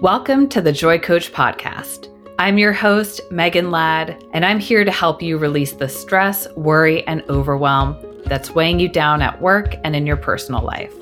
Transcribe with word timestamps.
Welcome 0.00 0.48
to 0.50 0.60
the 0.60 0.72
Joy 0.72 0.98
Coach 0.98 1.32
Podcast. 1.32 2.08
I'm 2.38 2.58
your 2.58 2.72
host, 2.72 3.20
Megan 3.30 3.70
Ladd, 3.70 4.22
and 4.32 4.44
I'm 4.44 4.58
here 4.58 4.84
to 4.84 4.90
help 4.90 5.22
you 5.22 5.38
release 5.38 5.72
the 5.72 5.88
stress, 5.88 6.48
worry, 6.56 7.06
and 7.06 7.22
overwhelm 7.30 7.96
that's 8.26 8.50
weighing 8.50 8.80
you 8.80 8.88
down 8.88 9.22
at 9.22 9.40
work 9.40 9.76
and 9.84 9.94
in 9.94 10.04
your 10.04 10.16
personal 10.16 10.62
life. 10.62 10.92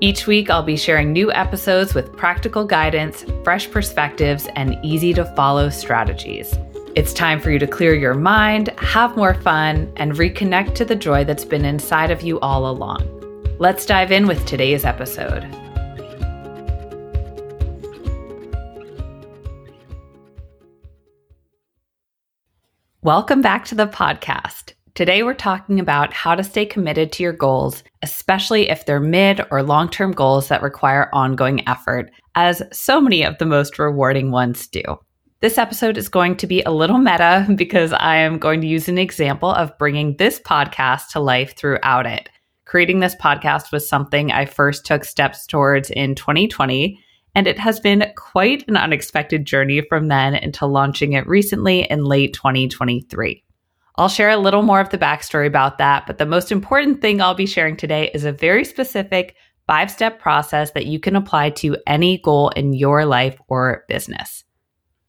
Each 0.00 0.26
week, 0.26 0.50
I'll 0.50 0.64
be 0.64 0.76
sharing 0.76 1.12
new 1.12 1.32
episodes 1.32 1.94
with 1.94 2.12
practical 2.16 2.64
guidance, 2.64 3.24
fresh 3.44 3.70
perspectives, 3.70 4.48
and 4.56 4.78
easy 4.84 5.14
to 5.14 5.24
follow 5.36 5.70
strategies. 5.70 6.52
It's 6.96 7.14
time 7.14 7.40
for 7.40 7.50
you 7.50 7.58
to 7.60 7.68
clear 7.68 7.94
your 7.94 8.14
mind, 8.14 8.68
have 8.78 9.16
more 9.16 9.34
fun, 9.34 9.90
and 9.96 10.12
reconnect 10.12 10.74
to 10.74 10.84
the 10.84 10.96
joy 10.96 11.24
that's 11.24 11.44
been 11.44 11.64
inside 11.64 12.10
of 12.10 12.22
you 12.22 12.40
all 12.40 12.68
along. 12.68 13.06
Let's 13.58 13.86
dive 13.86 14.10
in 14.10 14.26
with 14.26 14.44
today's 14.44 14.84
episode. 14.84 15.48
Welcome 23.02 23.40
back 23.40 23.64
to 23.64 23.74
the 23.74 23.86
podcast. 23.86 24.74
Today, 24.94 25.22
we're 25.22 25.32
talking 25.32 25.80
about 25.80 26.12
how 26.12 26.34
to 26.34 26.44
stay 26.44 26.66
committed 26.66 27.10
to 27.12 27.22
your 27.22 27.32
goals, 27.32 27.82
especially 28.02 28.68
if 28.68 28.84
they're 28.84 29.00
mid 29.00 29.40
or 29.50 29.62
long 29.62 29.88
term 29.88 30.12
goals 30.12 30.48
that 30.48 30.60
require 30.60 31.08
ongoing 31.14 31.66
effort, 31.66 32.10
as 32.34 32.62
so 32.72 33.00
many 33.00 33.22
of 33.22 33.38
the 33.38 33.46
most 33.46 33.78
rewarding 33.78 34.32
ones 34.32 34.66
do. 34.66 34.82
This 35.40 35.56
episode 35.56 35.96
is 35.96 36.10
going 36.10 36.36
to 36.36 36.46
be 36.46 36.60
a 36.64 36.70
little 36.70 36.98
meta 36.98 37.46
because 37.56 37.94
I 37.94 38.16
am 38.16 38.38
going 38.38 38.60
to 38.60 38.66
use 38.66 38.86
an 38.86 38.98
example 38.98 39.48
of 39.48 39.78
bringing 39.78 40.18
this 40.18 40.38
podcast 40.38 41.08
to 41.12 41.20
life 41.20 41.56
throughout 41.56 42.04
it. 42.04 42.28
Creating 42.66 43.00
this 43.00 43.14
podcast 43.14 43.72
was 43.72 43.88
something 43.88 44.30
I 44.30 44.44
first 44.44 44.84
took 44.84 45.06
steps 45.06 45.46
towards 45.46 45.88
in 45.88 46.16
2020 46.16 47.02
and 47.34 47.46
it 47.46 47.58
has 47.58 47.80
been 47.80 48.10
quite 48.16 48.66
an 48.68 48.76
unexpected 48.76 49.44
journey 49.44 49.80
from 49.82 50.08
then 50.08 50.34
until 50.34 50.68
launching 50.68 51.12
it 51.12 51.26
recently 51.26 51.82
in 51.90 52.04
late 52.04 52.34
2023. 52.34 53.44
I'll 53.96 54.08
share 54.08 54.30
a 54.30 54.36
little 54.36 54.62
more 54.62 54.80
of 54.80 54.90
the 54.90 54.98
backstory 54.98 55.46
about 55.46 55.78
that, 55.78 56.06
but 56.06 56.18
the 56.18 56.26
most 56.26 56.50
important 56.50 57.00
thing 57.00 57.20
I'll 57.20 57.34
be 57.34 57.46
sharing 57.46 57.76
today 57.76 58.10
is 58.14 58.24
a 58.24 58.32
very 58.32 58.64
specific 58.64 59.36
five 59.66 59.90
step 59.90 60.18
process 60.18 60.72
that 60.72 60.86
you 60.86 60.98
can 60.98 61.14
apply 61.16 61.50
to 61.50 61.76
any 61.86 62.18
goal 62.18 62.48
in 62.50 62.72
your 62.72 63.04
life 63.04 63.38
or 63.48 63.84
business. 63.88 64.44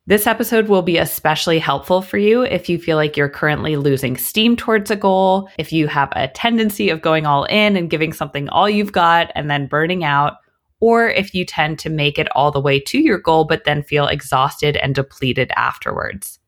This 0.07 0.27
episode 0.27 0.67
will 0.67 0.81
be 0.81 0.97
especially 0.97 1.57
helpful 1.57 2.01
for 2.01 2.17
you 2.17 2.41
if 2.41 2.67
you 2.67 2.77
feel 2.77 2.97
like 2.97 3.15
you're 3.15 3.29
currently 3.29 3.77
losing 3.77 4.17
steam 4.17 4.55
towards 4.55 4.91
a 4.91 4.95
goal, 4.95 5.47
if 5.57 5.71
you 5.71 5.87
have 5.87 6.09
a 6.13 6.27
tendency 6.27 6.89
of 6.89 7.01
going 7.01 7.25
all 7.25 7.45
in 7.45 7.77
and 7.77 7.89
giving 7.89 8.11
something 8.11 8.49
all 8.49 8.69
you've 8.69 8.91
got 8.91 9.31
and 9.35 9.49
then 9.49 9.67
burning 9.67 10.03
out, 10.03 10.33
or 10.81 11.09
if 11.09 11.33
you 11.33 11.45
tend 11.45 11.79
to 11.79 11.89
make 11.89 12.19
it 12.19 12.27
all 12.35 12.51
the 12.51 12.59
way 12.59 12.79
to 12.79 12.99
your 12.99 13.19
goal, 13.19 13.45
but 13.45 13.63
then 13.63 13.83
feel 13.83 14.07
exhausted 14.07 14.75
and 14.77 14.93
depleted 14.93 15.51
afterwards. 15.55 16.39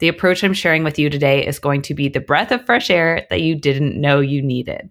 The 0.00 0.08
approach 0.08 0.42
I'm 0.42 0.54
sharing 0.54 0.84
with 0.84 0.98
you 0.98 1.10
today 1.10 1.46
is 1.46 1.58
going 1.58 1.82
to 1.82 1.94
be 1.94 2.08
the 2.08 2.20
breath 2.20 2.50
of 2.50 2.64
fresh 2.64 2.88
air 2.90 3.26
that 3.30 3.42
you 3.42 3.54
didn't 3.54 4.00
know 4.00 4.20
you 4.20 4.42
needed. 4.42 4.90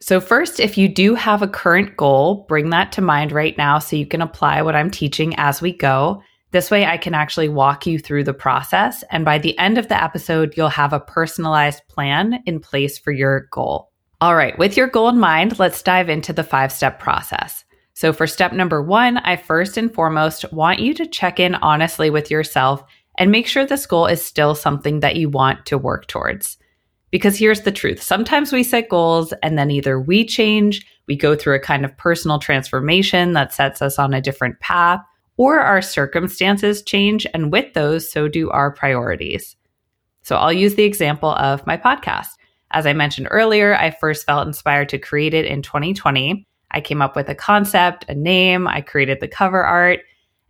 So, 0.00 0.20
first, 0.20 0.60
if 0.60 0.76
you 0.76 0.88
do 0.88 1.14
have 1.14 1.42
a 1.42 1.48
current 1.48 1.96
goal, 1.96 2.44
bring 2.48 2.70
that 2.70 2.92
to 2.92 3.00
mind 3.00 3.32
right 3.32 3.56
now 3.56 3.78
so 3.78 3.96
you 3.96 4.06
can 4.06 4.20
apply 4.20 4.62
what 4.62 4.76
I'm 4.76 4.90
teaching 4.90 5.34
as 5.36 5.62
we 5.62 5.72
go. 5.72 6.22
This 6.50 6.70
way, 6.70 6.84
I 6.84 6.98
can 6.98 7.14
actually 7.14 7.48
walk 7.48 7.86
you 7.86 7.98
through 7.98 8.24
the 8.24 8.34
process. 8.34 9.04
And 9.10 9.24
by 9.24 9.38
the 9.38 9.58
end 9.58 9.78
of 9.78 9.88
the 9.88 10.02
episode, 10.02 10.54
you'll 10.56 10.68
have 10.68 10.92
a 10.92 11.00
personalized 11.00 11.82
plan 11.88 12.42
in 12.46 12.60
place 12.60 12.98
for 12.98 13.10
your 13.10 13.48
goal. 13.50 13.90
All 14.20 14.34
right, 14.34 14.58
with 14.58 14.76
your 14.76 14.86
goal 14.86 15.08
in 15.08 15.18
mind, 15.18 15.58
let's 15.58 15.82
dive 15.82 16.08
into 16.08 16.32
the 16.32 16.44
five 16.44 16.72
step 16.72 16.98
process. 16.98 17.64
So, 17.96 18.12
for 18.12 18.26
step 18.26 18.52
number 18.52 18.82
one, 18.82 19.16
I 19.16 19.36
first 19.36 19.78
and 19.78 19.92
foremost 19.92 20.52
want 20.52 20.80
you 20.80 20.92
to 20.92 21.06
check 21.06 21.40
in 21.40 21.54
honestly 21.54 22.10
with 22.10 22.30
yourself 22.30 22.84
and 23.16 23.30
make 23.32 23.46
sure 23.46 23.64
this 23.64 23.86
goal 23.86 24.04
is 24.04 24.22
still 24.22 24.54
something 24.54 25.00
that 25.00 25.16
you 25.16 25.30
want 25.30 25.64
to 25.64 25.78
work 25.78 26.06
towards. 26.06 26.58
Because 27.10 27.38
here's 27.38 27.62
the 27.62 27.72
truth 27.72 28.02
sometimes 28.02 28.52
we 28.52 28.62
set 28.64 28.90
goals 28.90 29.32
and 29.42 29.56
then 29.56 29.70
either 29.70 29.98
we 29.98 30.26
change, 30.26 30.86
we 31.08 31.16
go 31.16 31.34
through 31.34 31.54
a 31.54 31.58
kind 31.58 31.86
of 31.86 31.96
personal 31.96 32.38
transformation 32.38 33.32
that 33.32 33.54
sets 33.54 33.80
us 33.80 33.98
on 33.98 34.12
a 34.12 34.20
different 34.20 34.60
path, 34.60 35.00
or 35.38 35.60
our 35.60 35.80
circumstances 35.80 36.82
change, 36.82 37.26
and 37.32 37.50
with 37.50 37.72
those, 37.72 38.12
so 38.12 38.28
do 38.28 38.50
our 38.50 38.70
priorities. 38.70 39.56
So, 40.20 40.36
I'll 40.36 40.52
use 40.52 40.74
the 40.74 40.84
example 40.84 41.30
of 41.30 41.66
my 41.66 41.78
podcast. 41.78 42.28
As 42.72 42.84
I 42.84 42.92
mentioned 42.92 43.28
earlier, 43.30 43.74
I 43.74 43.90
first 43.90 44.26
felt 44.26 44.46
inspired 44.46 44.90
to 44.90 44.98
create 44.98 45.32
it 45.32 45.46
in 45.46 45.62
2020. 45.62 46.46
I 46.70 46.80
came 46.80 47.02
up 47.02 47.16
with 47.16 47.28
a 47.28 47.34
concept, 47.34 48.04
a 48.08 48.14
name, 48.14 48.66
I 48.66 48.80
created 48.80 49.20
the 49.20 49.28
cover 49.28 49.64
art, 49.64 50.00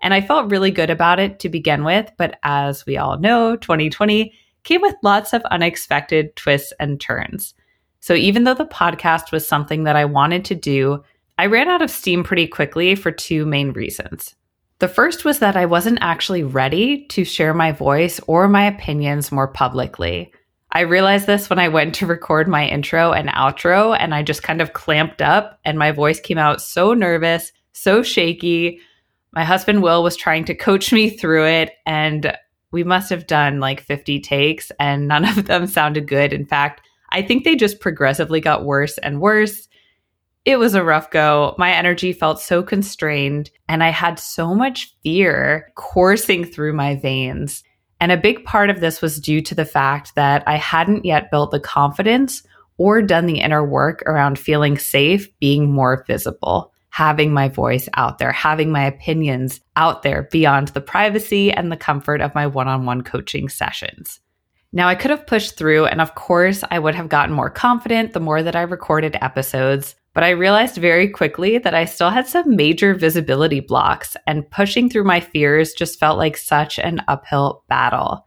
and 0.00 0.14
I 0.14 0.20
felt 0.20 0.50
really 0.50 0.70
good 0.70 0.90
about 0.90 1.18
it 1.18 1.38
to 1.40 1.48
begin 1.48 1.84
with. 1.84 2.10
But 2.16 2.38
as 2.42 2.84
we 2.86 2.96
all 2.96 3.18
know, 3.18 3.56
2020 3.56 4.32
came 4.64 4.80
with 4.80 4.94
lots 5.02 5.32
of 5.32 5.42
unexpected 5.46 6.34
twists 6.36 6.72
and 6.80 7.00
turns. 7.00 7.54
So 8.00 8.14
even 8.14 8.44
though 8.44 8.54
the 8.54 8.66
podcast 8.66 9.32
was 9.32 9.46
something 9.46 9.84
that 9.84 9.96
I 9.96 10.04
wanted 10.04 10.44
to 10.46 10.54
do, 10.54 11.02
I 11.38 11.46
ran 11.46 11.68
out 11.68 11.82
of 11.82 11.90
steam 11.90 12.24
pretty 12.24 12.46
quickly 12.46 12.94
for 12.94 13.10
two 13.10 13.46
main 13.46 13.72
reasons. 13.72 14.34
The 14.78 14.88
first 14.88 15.24
was 15.24 15.38
that 15.38 15.56
I 15.56 15.66
wasn't 15.66 15.98
actually 16.02 16.42
ready 16.42 17.06
to 17.06 17.24
share 17.24 17.54
my 17.54 17.72
voice 17.72 18.20
or 18.26 18.46
my 18.46 18.64
opinions 18.66 19.32
more 19.32 19.48
publicly. 19.48 20.32
I 20.72 20.80
realized 20.80 21.26
this 21.26 21.48
when 21.48 21.58
I 21.58 21.68
went 21.68 21.94
to 21.96 22.06
record 22.06 22.48
my 22.48 22.66
intro 22.66 23.12
and 23.12 23.28
outro, 23.30 23.96
and 23.98 24.14
I 24.14 24.22
just 24.22 24.42
kind 24.42 24.60
of 24.60 24.72
clamped 24.72 25.22
up, 25.22 25.58
and 25.64 25.78
my 25.78 25.92
voice 25.92 26.20
came 26.20 26.38
out 26.38 26.60
so 26.60 26.92
nervous, 26.92 27.52
so 27.72 28.02
shaky. 28.02 28.80
My 29.32 29.44
husband 29.44 29.82
Will 29.82 30.02
was 30.02 30.16
trying 30.16 30.44
to 30.46 30.54
coach 30.54 30.92
me 30.92 31.08
through 31.10 31.46
it, 31.46 31.72
and 31.86 32.36
we 32.72 32.84
must 32.84 33.10
have 33.10 33.26
done 33.26 33.60
like 33.60 33.80
50 33.80 34.20
takes, 34.20 34.72
and 34.80 35.06
none 35.08 35.24
of 35.24 35.46
them 35.46 35.66
sounded 35.66 36.08
good. 36.08 36.32
In 36.32 36.44
fact, 36.44 36.82
I 37.10 37.22
think 37.22 37.44
they 37.44 37.54
just 37.54 37.80
progressively 37.80 38.40
got 38.40 38.64
worse 38.64 38.98
and 38.98 39.20
worse. 39.20 39.68
It 40.44 40.58
was 40.58 40.74
a 40.74 40.84
rough 40.84 41.10
go. 41.10 41.54
My 41.58 41.72
energy 41.72 42.12
felt 42.12 42.40
so 42.40 42.62
constrained, 42.62 43.50
and 43.68 43.82
I 43.82 43.90
had 43.90 44.18
so 44.18 44.54
much 44.54 44.94
fear 45.02 45.72
coursing 45.76 46.44
through 46.44 46.72
my 46.72 46.96
veins. 46.96 47.62
And 48.00 48.12
a 48.12 48.16
big 48.16 48.44
part 48.44 48.70
of 48.70 48.80
this 48.80 49.00
was 49.00 49.20
due 49.20 49.40
to 49.42 49.54
the 49.54 49.64
fact 49.64 50.14
that 50.14 50.42
I 50.46 50.56
hadn't 50.56 51.04
yet 51.04 51.30
built 51.30 51.50
the 51.50 51.60
confidence 51.60 52.42
or 52.78 53.00
done 53.00 53.26
the 53.26 53.40
inner 53.40 53.64
work 53.64 54.02
around 54.02 54.38
feeling 54.38 54.76
safe 54.76 55.28
being 55.38 55.70
more 55.70 56.04
visible, 56.06 56.72
having 56.90 57.32
my 57.32 57.48
voice 57.48 57.88
out 57.94 58.18
there, 58.18 58.32
having 58.32 58.70
my 58.70 58.84
opinions 58.84 59.60
out 59.76 60.02
there 60.02 60.28
beyond 60.30 60.68
the 60.68 60.80
privacy 60.80 61.50
and 61.50 61.72
the 61.72 61.76
comfort 61.76 62.20
of 62.20 62.34
my 62.34 62.46
one 62.46 62.68
on 62.68 62.84
one 62.84 63.02
coaching 63.02 63.48
sessions. 63.48 64.20
Now, 64.72 64.88
I 64.88 64.94
could 64.94 65.10
have 65.10 65.26
pushed 65.26 65.56
through, 65.56 65.86
and 65.86 66.02
of 66.02 66.14
course, 66.14 66.62
I 66.70 66.78
would 66.78 66.94
have 66.94 67.08
gotten 67.08 67.34
more 67.34 67.48
confident 67.48 68.12
the 68.12 68.20
more 68.20 68.42
that 68.42 68.56
I 68.56 68.62
recorded 68.62 69.16
episodes. 69.22 69.94
But 70.16 70.24
I 70.24 70.30
realized 70.30 70.76
very 70.76 71.10
quickly 71.10 71.58
that 71.58 71.74
I 71.74 71.84
still 71.84 72.08
had 72.08 72.26
some 72.26 72.56
major 72.56 72.94
visibility 72.94 73.60
blocks, 73.60 74.16
and 74.26 74.50
pushing 74.50 74.88
through 74.88 75.04
my 75.04 75.20
fears 75.20 75.74
just 75.74 76.00
felt 76.00 76.16
like 76.16 76.38
such 76.38 76.78
an 76.78 77.02
uphill 77.06 77.64
battle. 77.68 78.26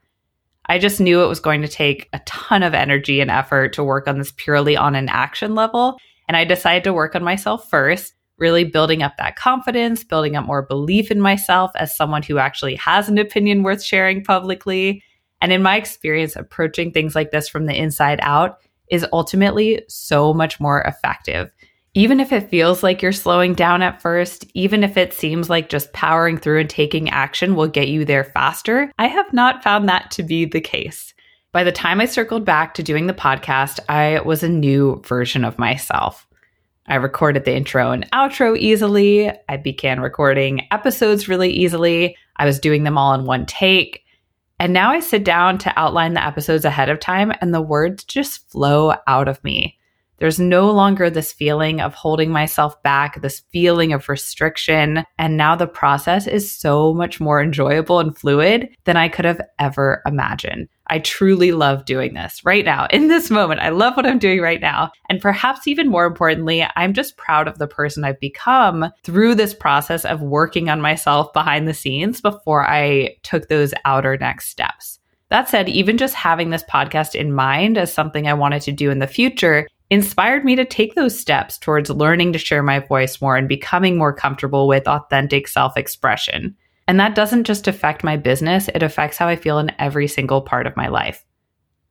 I 0.67 0.77
just 0.77 1.01
knew 1.01 1.23
it 1.23 1.27
was 1.27 1.39
going 1.39 1.63
to 1.63 1.67
take 1.67 2.07
a 2.13 2.19
ton 2.27 2.61
of 2.61 2.75
energy 2.75 3.21
and 3.21 3.31
effort 3.31 3.73
to 3.73 3.83
work 3.83 4.07
on 4.07 4.19
this 4.19 4.31
purely 4.37 4.77
on 4.77 4.93
an 4.93 5.09
action 5.09 5.55
level. 5.55 5.97
And 6.27 6.37
I 6.37 6.45
decided 6.45 6.83
to 6.83 6.93
work 6.93 7.15
on 7.15 7.23
myself 7.23 7.67
first, 7.71 8.13
really 8.37 8.65
building 8.65 9.01
up 9.01 9.17
that 9.17 9.35
confidence, 9.35 10.03
building 10.03 10.35
up 10.35 10.45
more 10.45 10.61
belief 10.61 11.09
in 11.09 11.19
myself 11.19 11.71
as 11.73 11.97
someone 11.97 12.21
who 12.21 12.37
actually 12.37 12.75
has 12.75 13.09
an 13.09 13.17
opinion 13.17 13.63
worth 13.63 13.83
sharing 13.83 14.23
publicly. 14.23 15.01
And 15.41 15.51
in 15.51 15.63
my 15.63 15.77
experience, 15.77 16.35
approaching 16.35 16.91
things 16.91 17.15
like 17.15 17.31
this 17.31 17.49
from 17.49 17.65
the 17.65 17.75
inside 17.75 18.19
out 18.21 18.59
is 18.91 19.07
ultimately 19.11 19.81
so 19.87 20.35
much 20.35 20.59
more 20.59 20.81
effective 20.81 21.51
even 21.93 22.19
if 22.19 22.31
it 22.31 22.49
feels 22.49 22.83
like 22.83 23.01
you're 23.01 23.11
slowing 23.11 23.53
down 23.53 23.81
at 23.81 24.01
first, 24.01 24.45
even 24.53 24.83
if 24.83 24.95
it 24.95 25.13
seems 25.13 25.49
like 25.49 25.69
just 25.69 25.91
powering 25.93 26.37
through 26.37 26.59
and 26.59 26.69
taking 26.69 27.09
action 27.09 27.55
will 27.55 27.67
get 27.67 27.87
you 27.87 28.05
there 28.05 28.23
faster, 28.23 28.91
I 28.99 29.07
have 29.07 29.33
not 29.33 29.63
found 29.63 29.89
that 29.89 30.11
to 30.11 30.23
be 30.23 30.45
the 30.45 30.61
case. 30.61 31.13
By 31.51 31.63
the 31.63 31.71
time 31.71 31.99
I 31.99 32.05
circled 32.05 32.45
back 32.45 32.75
to 32.75 32.83
doing 32.83 33.07
the 33.07 33.13
podcast, 33.13 33.79
I 33.89 34.21
was 34.21 34.43
a 34.43 34.49
new 34.49 35.01
version 35.03 35.43
of 35.43 35.57
myself. 35.57 36.27
I 36.85 36.95
recorded 36.95 37.45
the 37.45 37.55
intro 37.55 37.91
and 37.91 38.09
outro 38.11 38.57
easily. 38.57 39.31
I 39.47 39.57
began 39.57 39.99
recording 39.99 40.67
episodes 40.71 41.27
really 41.27 41.51
easily. 41.51 42.15
I 42.35 42.45
was 42.45 42.59
doing 42.59 42.83
them 42.83 42.97
all 42.97 43.13
in 43.13 43.25
one 43.25 43.47
take. 43.47 44.03
And 44.59 44.73
now 44.73 44.91
I 44.91 44.99
sit 44.99 45.23
down 45.23 45.57
to 45.59 45.79
outline 45.79 46.13
the 46.13 46.25
episodes 46.25 46.65
ahead 46.65 46.89
of 46.89 46.99
time, 46.99 47.31
and 47.41 47.53
the 47.53 47.61
words 47.61 48.03
just 48.03 48.49
flow 48.51 48.93
out 49.07 49.27
of 49.27 49.43
me. 49.43 49.78
There's 50.19 50.39
no 50.39 50.69
longer 50.71 51.09
this 51.09 51.31
feeling 51.31 51.79
of 51.79 51.93
holding 51.93 52.29
myself 52.29 52.81
back, 52.83 53.21
this 53.21 53.41
feeling 53.51 53.93
of 53.93 54.09
restriction. 54.09 55.05
And 55.17 55.37
now 55.37 55.55
the 55.55 55.67
process 55.67 56.27
is 56.27 56.51
so 56.51 56.93
much 56.93 57.19
more 57.19 57.41
enjoyable 57.41 57.99
and 57.99 58.17
fluid 58.17 58.69
than 58.83 58.97
I 58.97 59.07
could 59.07 59.25
have 59.25 59.41
ever 59.59 60.01
imagined. 60.05 60.67
I 60.87 60.99
truly 60.99 61.51
love 61.51 61.85
doing 61.85 62.15
this 62.15 62.43
right 62.43 62.65
now 62.65 62.87
in 62.91 63.07
this 63.07 63.29
moment. 63.29 63.61
I 63.61 63.69
love 63.69 63.95
what 63.95 64.07
I'm 64.07 64.19
doing 64.19 64.41
right 64.41 64.59
now. 64.59 64.91
And 65.07 65.21
perhaps 65.21 65.67
even 65.67 65.87
more 65.87 66.05
importantly, 66.05 66.65
I'm 66.75 66.93
just 66.93 67.15
proud 67.15 67.47
of 67.47 67.57
the 67.57 67.67
person 67.67 68.03
I've 68.03 68.19
become 68.19 68.91
through 69.03 69.35
this 69.35 69.53
process 69.53 70.03
of 70.03 70.21
working 70.21 70.67
on 70.69 70.81
myself 70.81 71.31
behind 71.31 71.67
the 71.67 71.73
scenes 71.73 72.21
before 72.21 72.67
I 72.67 73.15
took 73.23 73.47
those 73.47 73.73
outer 73.85 74.17
next 74.17 74.49
steps. 74.49 74.99
That 75.29 75.47
said, 75.47 75.69
even 75.69 75.99
just 75.99 76.15
having 76.15 76.49
this 76.49 76.63
podcast 76.63 77.13
in 77.13 77.31
mind 77.31 77.77
as 77.77 77.93
something 77.93 78.27
I 78.27 78.33
wanted 78.33 78.63
to 78.63 78.71
do 78.71 78.89
in 78.89 78.97
the 78.97 79.05
future 79.05 79.67
inspired 79.89 80.45
me 80.45 80.55
to 80.55 80.65
take 80.65 80.95
those 80.95 81.19
steps 81.19 81.57
towards 81.57 81.89
learning 81.89 82.33
to 82.33 82.39
share 82.39 82.63
my 82.63 82.79
voice 82.79 83.21
more 83.21 83.35
and 83.35 83.47
becoming 83.47 83.97
more 83.97 84.13
comfortable 84.13 84.67
with 84.67 84.87
authentic 84.87 85.47
self 85.47 85.77
expression. 85.77 86.55
And 86.87 86.99
that 86.99 87.15
doesn't 87.15 87.43
just 87.43 87.67
affect 87.67 88.03
my 88.03 88.17
business, 88.17 88.67
it 88.69 88.83
affects 88.83 89.17
how 89.17 89.27
I 89.27 89.35
feel 89.35 89.59
in 89.59 89.71
every 89.77 90.07
single 90.07 90.41
part 90.41 90.65
of 90.65 90.75
my 90.77 90.87
life. 90.87 91.23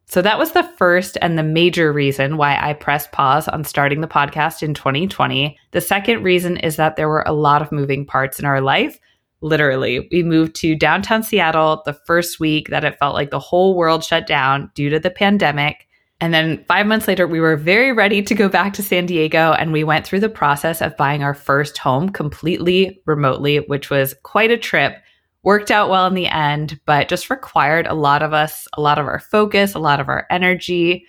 So 0.06 0.22
that 0.22 0.38
was 0.38 0.52
the 0.52 0.62
first 0.62 1.18
and 1.20 1.36
the 1.36 1.42
major 1.42 1.92
reason 1.92 2.38
why 2.38 2.58
I 2.58 2.72
pressed 2.72 3.12
pause 3.12 3.46
on 3.46 3.62
starting 3.62 4.00
the 4.00 4.08
podcast 4.08 4.62
in 4.62 4.72
2020. 4.72 5.58
The 5.72 5.80
second 5.82 6.22
reason 6.22 6.56
is 6.56 6.76
that 6.76 6.96
there 6.96 7.10
were 7.10 7.24
a 7.26 7.34
lot 7.34 7.60
of 7.60 7.70
moving 7.70 8.06
parts 8.06 8.38
in 8.38 8.46
our 8.46 8.62
life. 8.62 8.98
Literally, 9.42 10.08
we 10.10 10.22
moved 10.22 10.56
to 10.56 10.74
downtown 10.74 11.22
Seattle 11.22 11.82
the 11.84 11.92
first 11.92 12.40
week 12.40 12.68
that 12.70 12.84
it 12.84 12.98
felt 12.98 13.14
like 13.14 13.30
the 13.30 13.38
whole 13.38 13.76
world 13.76 14.02
shut 14.02 14.26
down 14.26 14.70
due 14.74 14.88
to 14.88 14.98
the 14.98 15.10
pandemic. 15.10 15.87
And 16.20 16.34
then 16.34 16.64
five 16.66 16.86
months 16.86 17.06
later, 17.06 17.28
we 17.28 17.38
were 17.38 17.56
very 17.56 17.92
ready 17.92 18.22
to 18.22 18.34
go 18.34 18.48
back 18.48 18.72
to 18.74 18.82
San 18.82 19.06
Diego. 19.06 19.52
And 19.52 19.72
we 19.72 19.84
went 19.84 20.04
through 20.04 20.20
the 20.20 20.28
process 20.28 20.82
of 20.82 20.96
buying 20.96 21.22
our 21.22 21.34
first 21.34 21.78
home 21.78 22.08
completely 22.08 23.00
remotely, 23.06 23.58
which 23.58 23.88
was 23.88 24.14
quite 24.24 24.50
a 24.50 24.58
trip. 24.58 24.96
Worked 25.44 25.70
out 25.70 25.88
well 25.88 26.06
in 26.08 26.14
the 26.14 26.26
end, 26.26 26.80
but 26.84 27.08
just 27.08 27.30
required 27.30 27.86
a 27.86 27.94
lot 27.94 28.22
of 28.22 28.32
us, 28.32 28.66
a 28.76 28.80
lot 28.80 28.98
of 28.98 29.06
our 29.06 29.20
focus, 29.20 29.74
a 29.74 29.78
lot 29.78 30.00
of 30.00 30.08
our 30.08 30.26
energy. 30.30 31.06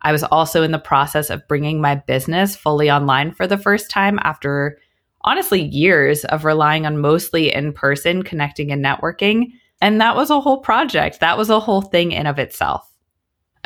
I 0.00 0.12
was 0.12 0.22
also 0.24 0.62
in 0.62 0.72
the 0.72 0.78
process 0.78 1.28
of 1.28 1.46
bringing 1.46 1.80
my 1.80 1.96
business 1.96 2.56
fully 2.56 2.90
online 2.90 3.32
for 3.32 3.46
the 3.46 3.58
first 3.58 3.90
time 3.90 4.18
after 4.22 4.78
honestly 5.22 5.62
years 5.62 6.24
of 6.24 6.46
relying 6.46 6.86
on 6.86 6.98
mostly 6.98 7.52
in 7.52 7.74
person 7.74 8.22
connecting 8.22 8.72
and 8.72 8.82
networking. 8.82 9.52
And 9.82 10.00
that 10.00 10.16
was 10.16 10.30
a 10.30 10.40
whole 10.40 10.58
project. 10.58 11.20
That 11.20 11.36
was 11.36 11.50
a 11.50 11.60
whole 11.60 11.82
thing 11.82 12.12
in 12.12 12.26
of 12.26 12.38
itself. 12.38 12.90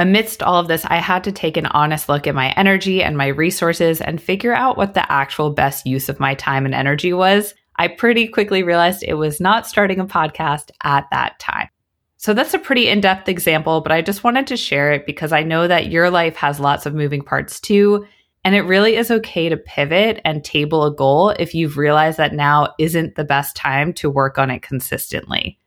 Amidst 0.03 0.43
all 0.43 0.57
of 0.57 0.67
this, 0.67 0.85
I 0.87 0.97
had 0.97 1.23
to 1.23 1.31
take 1.31 1.57
an 1.57 1.67
honest 1.67 2.09
look 2.09 2.27
at 2.27 2.35
my 2.35 2.51
energy 2.57 3.05
and 3.05 3.17
my 3.17 3.29
resources 3.29 4.01
and 4.01 4.21
figure 4.21 4.53
out 4.53 4.77
what 4.77 4.95
the 4.95 5.13
actual 5.13 5.51
best 5.51 5.87
use 5.87 6.09
of 6.09 6.19
my 6.19 6.35
time 6.35 6.65
and 6.65 6.75
energy 6.75 7.13
was. 7.13 7.55
I 7.77 7.87
pretty 7.87 8.27
quickly 8.27 8.65
realized 8.65 9.05
it 9.05 9.15
was 9.15 9.41
not 9.41 9.65
starting 9.65 10.01
a 10.01 10.05
podcast 10.05 10.73
at 10.83 11.07
that 11.13 11.39
time. 11.39 11.69
So 12.17 12.35
that's 12.35 12.53
a 12.53 12.59
pretty 12.59 12.89
in 12.89 13.01
depth 13.01 13.29
example, 13.29 13.81
but 13.81 13.93
I 13.93 14.03
just 14.03 14.25
wanted 14.25 14.49
to 14.49 14.57
share 14.57 14.91
it 14.91 15.07
because 15.07 15.31
I 15.31 15.45
know 15.45 15.69
that 15.69 15.93
your 15.93 16.11
life 16.11 16.35
has 16.35 16.59
lots 16.59 16.85
of 16.85 16.97
moving 16.97 17.23
parts 17.23 17.61
too. 17.61 18.05
And 18.43 18.57
it 18.57 18.63
really 18.63 18.97
is 18.97 19.13
okay 19.13 19.49
to 19.49 19.57
pivot 19.57 20.21
and 20.25 20.43
table 20.43 20.83
a 20.83 20.93
goal 20.93 21.29
if 21.29 21.55
you've 21.55 21.77
realized 21.77 22.19
that 22.19 22.35
now 22.35 22.75
isn't 22.81 23.15
the 23.15 23.23
best 23.23 23.55
time 23.55 23.93
to 23.93 24.11
work 24.11 24.37
on 24.37 24.51
it 24.51 24.63
consistently. 24.63 25.61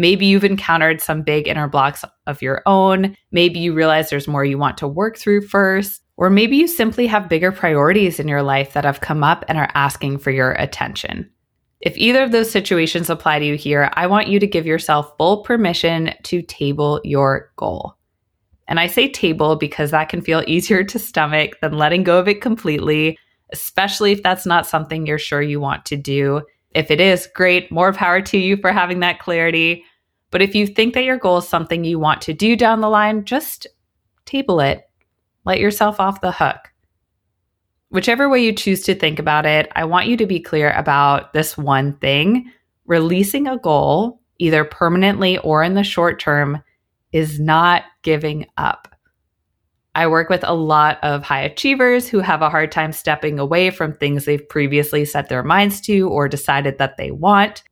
Maybe 0.00 0.24
you've 0.24 0.44
encountered 0.44 1.02
some 1.02 1.20
big 1.20 1.46
inner 1.46 1.68
blocks 1.68 2.06
of 2.26 2.40
your 2.40 2.62
own. 2.64 3.14
Maybe 3.32 3.58
you 3.58 3.74
realize 3.74 4.08
there's 4.08 4.26
more 4.26 4.46
you 4.46 4.56
want 4.56 4.78
to 4.78 4.88
work 4.88 5.18
through 5.18 5.46
first. 5.46 6.00
Or 6.16 6.30
maybe 6.30 6.56
you 6.56 6.68
simply 6.68 7.06
have 7.06 7.28
bigger 7.28 7.52
priorities 7.52 8.18
in 8.18 8.26
your 8.26 8.42
life 8.42 8.72
that 8.72 8.86
have 8.86 9.02
come 9.02 9.22
up 9.22 9.44
and 9.46 9.58
are 9.58 9.68
asking 9.74 10.16
for 10.16 10.30
your 10.30 10.52
attention. 10.52 11.30
If 11.82 11.98
either 11.98 12.22
of 12.22 12.32
those 12.32 12.50
situations 12.50 13.10
apply 13.10 13.40
to 13.40 13.44
you 13.44 13.56
here, 13.56 13.90
I 13.92 14.06
want 14.06 14.28
you 14.28 14.40
to 14.40 14.46
give 14.46 14.64
yourself 14.64 15.12
full 15.18 15.42
permission 15.42 16.14
to 16.22 16.40
table 16.40 17.02
your 17.04 17.52
goal. 17.56 17.94
And 18.68 18.80
I 18.80 18.86
say 18.86 19.06
table 19.06 19.56
because 19.56 19.90
that 19.90 20.08
can 20.08 20.22
feel 20.22 20.42
easier 20.46 20.82
to 20.82 20.98
stomach 20.98 21.60
than 21.60 21.76
letting 21.76 22.04
go 22.04 22.18
of 22.18 22.26
it 22.26 22.40
completely, 22.40 23.18
especially 23.52 24.12
if 24.12 24.22
that's 24.22 24.46
not 24.46 24.66
something 24.66 25.04
you're 25.04 25.18
sure 25.18 25.42
you 25.42 25.60
want 25.60 25.84
to 25.86 25.96
do. 25.98 26.40
If 26.74 26.90
it 26.90 27.02
is, 27.02 27.28
great, 27.34 27.70
more 27.70 27.92
power 27.92 28.22
to 28.22 28.38
you 28.38 28.56
for 28.56 28.72
having 28.72 29.00
that 29.00 29.18
clarity. 29.18 29.84
But 30.30 30.42
if 30.42 30.54
you 30.54 30.66
think 30.66 30.94
that 30.94 31.04
your 31.04 31.18
goal 31.18 31.38
is 31.38 31.48
something 31.48 31.84
you 31.84 31.98
want 31.98 32.20
to 32.22 32.32
do 32.32 32.56
down 32.56 32.80
the 32.80 32.88
line, 32.88 33.24
just 33.24 33.66
table 34.24 34.60
it. 34.60 34.88
Let 35.44 35.58
yourself 35.58 35.98
off 35.98 36.20
the 36.20 36.32
hook. 36.32 36.70
Whichever 37.90 38.28
way 38.28 38.44
you 38.44 38.54
choose 38.54 38.82
to 38.84 38.94
think 38.94 39.18
about 39.18 39.46
it, 39.46 39.70
I 39.74 39.84
want 39.84 40.06
you 40.06 40.16
to 40.18 40.26
be 40.26 40.38
clear 40.38 40.70
about 40.72 41.32
this 41.32 41.58
one 41.58 41.96
thing. 41.96 42.50
Releasing 42.86 43.48
a 43.48 43.58
goal, 43.58 44.20
either 44.38 44.64
permanently 44.64 45.38
or 45.38 45.64
in 45.64 45.74
the 45.74 45.82
short 45.82 46.20
term, 46.20 46.62
is 47.12 47.40
not 47.40 47.82
giving 48.02 48.46
up. 48.56 48.94
I 49.96 50.06
work 50.06 50.28
with 50.28 50.44
a 50.44 50.54
lot 50.54 51.02
of 51.02 51.24
high 51.24 51.40
achievers 51.40 52.08
who 52.08 52.20
have 52.20 52.42
a 52.42 52.50
hard 52.50 52.70
time 52.70 52.92
stepping 52.92 53.40
away 53.40 53.70
from 53.70 53.94
things 53.94 54.24
they've 54.24 54.48
previously 54.48 55.04
set 55.04 55.28
their 55.28 55.42
minds 55.42 55.80
to 55.82 56.08
or 56.08 56.28
decided 56.28 56.78
that 56.78 56.96
they 56.96 57.10
want. 57.10 57.64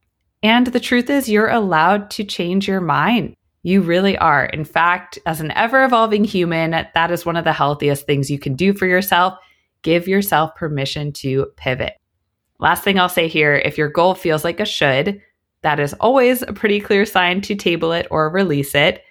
And 0.43 0.69
the 0.69 0.81
truth 0.81 1.11
is, 1.11 1.29
you're 1.29 1.51
allowed 1.51 2.11
to 2.13 2.25
change 2.25 2.69
your 2.69 2.81
mind. 2.81 3.35
You 3.63 3.83
really 3.83 4.17
are. 4.17 4.47
In 4.47 4.65
fact, 4.65 5.19
as 5.27 5.41
an 5.41 5.51
ever 5.53 5.85
evolving 5.85 6.25
human, 6.25 6.71
that 6.71 7.11
is 7.11 7.27
one 7.27 7.37
of 7.37 7.45
the 7.45 7.53
healthiest 7.53 8.07
things 8.07 8.31
you 8.31 8.39
can 8.39 8.55
do 8.55 8.73
for 8.73 8.87
yourself. 8.87 9.35
Give 9.83 10.07
yourself 10.07 10.55
permission 10.55 11.13
to 11.15 11.47
pivot. 11.57 11.95
Last 12.61 12.83
thing 12.83 12.99
I'll 12.99 13.09
say 13.09 13.29
here 13.29 13.55
if 13.55 13.77
your 13.77 13.89
goal 13.89 14.15
feels 14.15 14.45
like 14.45 14.61
a 14.61 14.65
should, 14.65 15.21
that 15.63 15.81
is 15.81 15.93
always 15.95 16.43
a 16.43 16.53
pretty 16.53 16.81
clear 16.81 17.05
sign 17.05 17.41
to 17.43 17.55
table 17.55 17.93
it 17.93 18.07
or 18.11 18.31
release 18.31 18.75
it. 18.75 19.03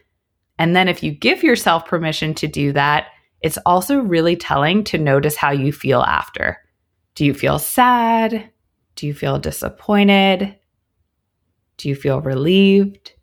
And 0.60 0.76
then 0.76 0.88
if 0.88 1.04
you 1.04 1.12
give 1.12 1.44
yourself 1.44 1.86
permission 1.86 2.34
to 2.36 2.48
do 2.48 2.72
that, 2.74 3.08
it's 3.42 3.60
also 3.66 4.00
really 4.00 4.36
telling 4.36 4.84
to 4.86 4.98
notice 4.98 5.36
how 5.36 5.52
you 5.52 5.72
feel 5.72 6.02
after. 6.02 6.58
Do 7.16 7.26
you 7.26 7.34
feel 7.34 7.60
sad? 7.60 8.50
Do 8.96 9.08
you 9.08 9.14
feel 9.14 9.40
disappointed? 9.40 10.57
Do 11.78 11.90
you 11.90 11.96
feel 11.96 12.22
relieved? 12.22 13.14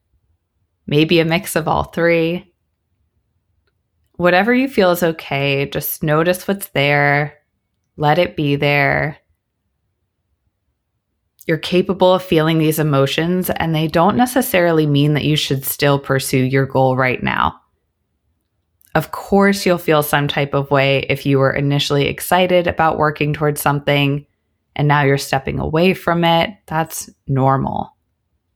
Maybe 0.87 1.21
a 1.21 1.25
mix 1.25 1.57
of 1.57 1.67
all 1.67 1.85
three. 1.85 2.53
Whatever 4.17 4.55
you 4.55 4.69
feel 4.69 4.91
is 4.91 5.03
okay. 5.03 5.69
Just 5.69 6.03
notice 6.03 6.47
what's 6.47 6.69
there. 6.69 7.39
Let 7.97 8.19
it 8.19 8.37
be 8.37 8.57
there. 8.57 9.19
You're 11.47 11.59
capable 11.59 12.15
of 12.15 12.23
feeling 12.23 12.59
these 12.59 12.79
emotions, 12.79 13.51
and 13.51 13.75
they 13.75 13.87
don't 13.87 14.17
necessarily 14.17 14.87
mean 14.87 15.15
that 15.15 15.25
you 15.25 15.37
should 15.37 15.65
still 15.65 15.99
pursue 15.99 16.39
your 16.39 16.65
goal 16.65 16.97
right 16.97 17.23
now. 17.23 17.61
Of 18.95 19.11
course, 19.11 19.67
you'll 19.67 19.79
feel 19.79 20.03
some 20.03 20.29
type 20.29 20.55
of 20.55 20.71
way 20.71 21.01
if 21.11 21.27
you 21.27 21.39
were 21.39 21.53
initially 21.53 22.07
excited 22.07 22.67
about 22.67 22.97
working 22.97 23.33
towards 23.33 23.61
something 23.61 24.25
and 24.77 24.89
now 24.89 25.03
you're 25.03 25.19
stepping 25.19 25.59
away 25.59 25.95
from 25.95 26.25
it. 26.25 26.51
That's 26.67 27.11
normal. 27.27 27.94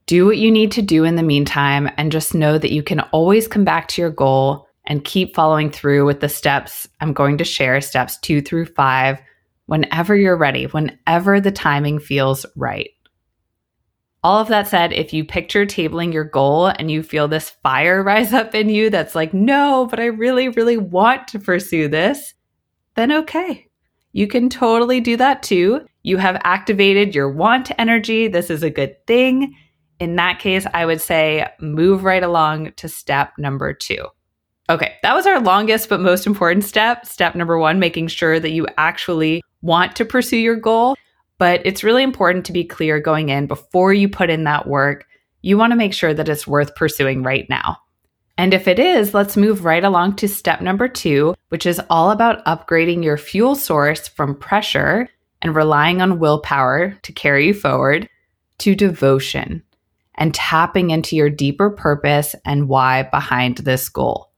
Do 0.09 0.25
what 0.25 0.39
you 0.39 0.49
need 0.49 0.71
to 0.71 0.81
do 0.81 1.03
in 1.03 1.17
the 1.17 1.21
meantime 1.21 1.87
and 1.95 2.11
just 2.11 2.33
know 2.33 2.57
that 2.57 2.71
you 2.71 2.81
can 2.81 3.01
always 3.11 3.47
come 3.47 3.63
back 3.63 3.87
to 3.89 4.01
your 4.01 4.09
goal 4.09 4.67
and 4.85 5.05
keep 5.05 5.35
following 5.35 5.69
through 5.69 6.03
with 6.03 6.19
the 6.19 6.27
steps 6.27 6.87
I'm 6.99 7.13
going 7.13 7.37
to 7.37 7.43
share, 7.43 7.79
steps 7.79 8.17
two 8.17 8.41
through 8.41 8.65
five, 8.65 9.21
whenever 9.67 10.15
you're 10.15 10.35
ready, 10.35 10.65
whenever 10.65 11.39
the 11.39 11.51
timing 11.51 11.99
feels 11.99 12.43
right. 12.55 12.89
All 14.23 14.39
of 14.39 14.47
that 14.47 14.67
said, 14.67 14.93
if 14.93 15.13
you 15.13 15.23
picture 15.23 15.67
tabling 15.67 16.11
your 16.11 16.23
goal 16.23 16.65
and 16.65 16.89
you 16.89 17.03
feel 17.03 17.27
this 17.27 17.51
fire 17.61 18.01
rise 18.03 18.33
up 18.33 18.55
in 18.55 18.67
you 18.67 18.89
that's 18.89 19.13
like, 19.13 19.31
no, 19.31 19.85
but 19.91 19.99
I 19.99 20.05
really, 20.05 20.49
really 20.49 20.77
want 20.77 21.27
to 21.27 21.39
pursue 21.39 21.87
this, 21.87 22.33
then 22.95 23.11
okay. 23.11 23.67
You 24.13 24.25
can 24.25 24.49
totally 24.49 25.01
do 25.01 25.17
that 25.17 25.43
too. 25.43 25.85
You 26.01 26.17
have 26.17 26.41
activated 26.43 27.13
your 27.13 27.31
want 27.31 27.69
energy. 27.77 28.27
This 28.27 28.49
is 28.49 28.63
a 28.63 28.71
good 28.71 29.05
thing 29.05 29.53
in 29.99 30.15
that 30.15 30.39
case, 30.39 30.65
I 30.73 30.85
would 30.85 31.01
say 31.01 31.45
move 31.59 32.03
right 32.03 32.23
along 32.23 32.71
to 32.77 32.87
step 32.87 33.33
number 33.37 33.73
two. 33.73 34.05
Okay, 34.69 34.95
that 35.01 35.15
was 35.15 35.25
our 35.25 35.39
longest 35.39 35.89
but 35.89 35.99
most 35.99 36.27
important 36.27 36.63
step. 36.63 37.05
Step 37.05 37.35
number 37.35 37.57
one, 37.57 37.79
making 37.79 38.07
sure 38.07 38.39
that 38.39 38.51
you 38.51 38.67
actually 38.77 39.43
want 39.61 39.95
to 39.95 40.05
pursue 40.05 40.37
your 40.37 40.55
goal. 40.55 40.95
But 41.37 41.61
it's 41.65 41.83
really 41.83 42.03
important 42.03 42.45
to 42.45 42.53
be 42.53 42.63
clear 42.63 42.99
going 42.99 43.29
in 43.29 43.47
before 43.47 43.93
you 43.93 44.07
put 44.07 44.29
in 44.29 44.43
that 44.43 44.67
work. 44.67 45.07
You 45.41 45.57
want 45.57 45.71
to 45.71 45.77
make 45.77 45.93
sure 45.93 46.13
that 46.13 46.29
it's 46.29 46.45
worth 46.45 46.75
pursuing 46.75 47.23
right 47.23 47.49
now. 47.49 47.77
And 48.37 48.53
if 48.53 48.67
it 48.67 48.79
is, 48.79 49.13
let's 49.13 49.35
move 49.35 49.65
right 49.65 49.83
along 49.83 50.17
to 50.17 50.27
step 50.27 50.61
number 50.61 50.87
two, 50.87 51.35
which 51.49 51.65
is 51.65 51.81
all 51.89 52.11
about 52.11 52.45
upgrading 52.45 53.03
your 53.03 53.17
fuel 53.17 53.55
source 53.55 54.07
from 54.07 54.35
pressure 54.35 55.09
and 55.41 55.55
relying 55.55 56.01
on 56.01 56.19
willpower 56.19 56.97
to 57.01 57.11
carry 57.11 57.47
you 57.47 57.53
forward 57.53 58.07
to 58.59 58.75
devotion 58.75 59.63
and 60.19 60.35
tapping 60.35 60.91
into 60.91 61.15
your 61.15 61.29
deeper 61.29 61.71
purpose 61.71 62.35
and 62.45 62.67
why 62.67 63.03
behind 63.03 63.57
this 63.57 63.87
goal. 63.89 64.29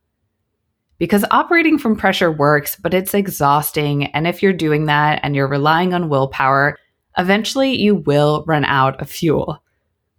Because 0.99 1.25
operating 1.31 1.79
from 1.79 1.97
pressure 1.97 2.31
works, 2.31 2.75
but 2.75 2.93
it's 2.93 3.15
exhausting. 3.15 4.05
And 4.05 4.27
if 4.27 4.43
you're 4.43 4.53
doing 4.53 4.85
that 4.85 5.19
and 5.23 5.35
you're 5.35 5.47
relying 5.47 5.95
on 5.95 6.09
willpower, 6.09 6.77
eventually 7.17 7.81
you 7.81 7.95
will 7.95 8.45
run 8.47 8.63
out 8.63 9.01
of 9.01 9.09
fuel. 9.09 9.63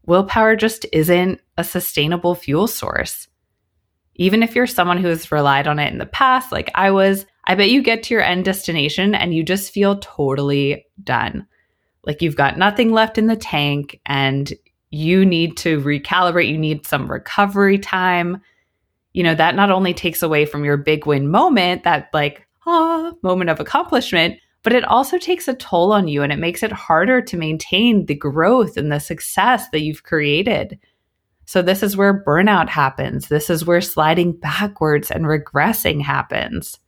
Willpower 0.05 0.57
just 0.57 0.85
isn't 0.93 1.41
a 1.57 1.63
sustainable 1.63 2.35
fuel 2.35 2.67
source. 2.67 3.29
Even 4.17 4.43
if 4.43 4.57
you're 4.57 4.67
someone 4.67 4.99
who 4.99 5.07
has 5.07 5.31
relied 5.31 5.69
on 5.69 5.79
it 5.79 5.93
in 5.93 5.99
the 5.99 6.07
past, 6.07 6.51
like 6.51 6.73
I 6.75 6.91
was, 6.91 7.25
I 7.45 7.55
bet 7.55 7.71
you 7.71 7.83
get 7.83 8.03
to 8.05 8.15
your 8.15 8.23
end 8.23 8.45
destination 8.45 9.15
and 9.15 9.33
you 9.33 9.45
just 9.45 9.73
feel 9.73 9.99
totally 10.01 10.87
done. 11.03 11.47
Like 12.05 12.21
you've 12.21 12.37
got 12.37 12.59
nothing 12.59 12.91
left 12.91 13.17
in 13.17 13.29
the 13.29 13.37
tank 13.37 14.01
and 14.05 14.53
you 14.93 15.27
need 15.27 15.57
to 15.57 15.81
recalibrate, 15.81 16.49
you 16.49 16.59
need 16.59 16.87
some 16.87 17.11
recovery 17.11 17.79
time 17.79 18.41
you 19.13 19.23
know, 19.23 19.35
that 19.35 19.55
not 19.55 19.71
only 19.71 19.93
takes 19.93 20.23
away 20.23 20.47
from 20.47 20.65
your 20.65 20.77
big 20.77 21.07
win 21.07 21.31
moment, 21.31 21.85
that 21.85 22.09
like, 22.13 22.47
ah, 22.67 23.13
moment 23.23 23.51
of 23.51 23.61
accomplishment, 23.61 24.39
but 24.63 24.73
it 24.73 24.85
also 24.85 25.19
takes 25.19 25.49
a 25.49 25.55
toll 25.55 25.93
on 25.93 26.09
you 26.09 26.23
and 26.23 26.33
it 26.33 26.39
makes 26.39 26.63
it 26.63 26.73
harder 26.73 27.21
to 27.21 27.37
maintain 27.37 28.07
the 28.07 28.15
growth 28.15 28.77
and 28.77 28.91
the 28.91 29.01
success 29.01 29.69
that 29.71 29.83
you've 29.83 30.05
created. 30.05 30.79
So, 31.45 31.61
this 31.61 31.83
is 31.83 31.97
where 31.97 32.25
burnout 32.25 32.69
happens. 32.69 33.29
This 33.29 33.51
is 33.51 33.67
where 33.67 33.81
sliding 33.81 34.33
backwards 34.33 35.11
and 35.11 35.25
regressing 35.25 36.01
happens. 36.01 36.79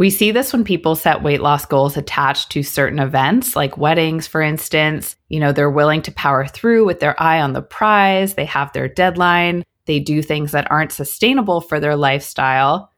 We 0.00 0.08
see 0.08 0.30
this 0.30 0.54
when 0.54 0.64
people 0.64 0.96
set 0.96 1.22
weight 1.22 1.42
loss 1.42 1.66
goals 1.66 1.98
attached 1.98 2.50
to 2.52 2.62
certain 2.62 2.98
events, 2.98 3.54
like 3.54 3.76
weddings, 3.76 4.26
for 4.26 4.40
instance. 4.40 5.14
You 5.28 5.40
know, 5.40 5.52
they're 5.52 5.70
willing 5.70 6.00
to 6.00 6.12
power 6.12 6.46
through 6.46 6.86
with 6.86 7.00
their 7.00 7.22
eye 7.22 7.42
on 7.42 7.52
the 7.52 7.60
prize, 7.60 8.32
they 8.32 8.46
have 8.46 8.72
their 8.72 8.88
deadline, 8.88 9.62
they 9.84 10.00
do 10.00 10.22
things 10.22 10.52
that 10.52 10.70
aren't 10.70 10.92
sustainable 10.92 11.60
for 11.60 11.78
their 11.78 11.96
lifestyle. 11.96 12.90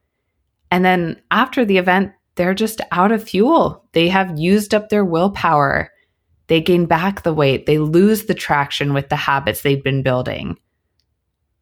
And 0.71 0.85
then 0.85 1.21
after 1.33 1.65
the 1.65 1.79
event, 1.79 2.13
they're 2.37 2.55
just 2.55 2.81
out 2.93 3.11
of 3.11 3.25
fuel. 3.25 3.85
They 3.95 4.09
have 4.09 4.39
used 4.39 4.73
up 4.73 4.89
their 4.89 5.05
willpower. 5.05 5.91
They 6.47 6.61
gain 6.61 6.87
back 6.87 7.25
the 7.25 7.35
weight. 7.35 7.67
They 7.67 7.79
lose 7.79 8.27
the 8.27 8.35
traction 8.35 8.95
with 8.95 9.09
the 9.09 9.17
habits 9.17 9.63
they've 9.63 9.83
been 9.83 10.05
building. 10.05 10.57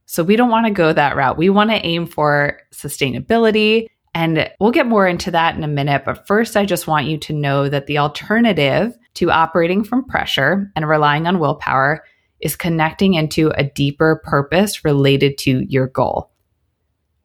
So 0.04 0.22
we 0.22 0.36
don't 0.36 0.50
want 0.50 0.66
to 0.66 0.70
go 0.70 0.92
that 0.92 1.16
route. 1.16 1.38
We 1.38 1.48
want 1.48 1.70
to 1.70 1.86
aim 1.86 2.04
for 2.04 2.60
sustainability. 2.74 3.86
And 4.14 4.50
we'll 4.58 4.72
get 4.72 4.86
more 4.86 5.06
into 5.06 5.30
that 5.30 5.54
in 5.54 5.62
a 5.62 5.68
minute. 5.68 6.02
But 6.04 6.26
first, 6.26 6.56
I 6.56 6.64
just 6.64 6.86
want 6.86 7.06
you 7.06 7.16
to 7.18 7.32
know 7.32 7.68
that 7.68 7.86
the 7.86 7.98
alternative 7.98 8.96
to 9.14 9.30
operating 9.30 9.84
from 9.84 10.04
pressure 10.04 10.70
and 10.74 10.88
relying 10.88 11.26
on 11.26 11.38
willpower 11.38 12.04
is 12.40 12.56
connecting 12.56 13.14
into 13.14 13.50
a 13.50 13.64
deeper 13.64 14.20
purpose 14.24 14.84
related 14.84 15.38
to 15.38 15.64
your 15.68 15.86
goal. 15.86 16.30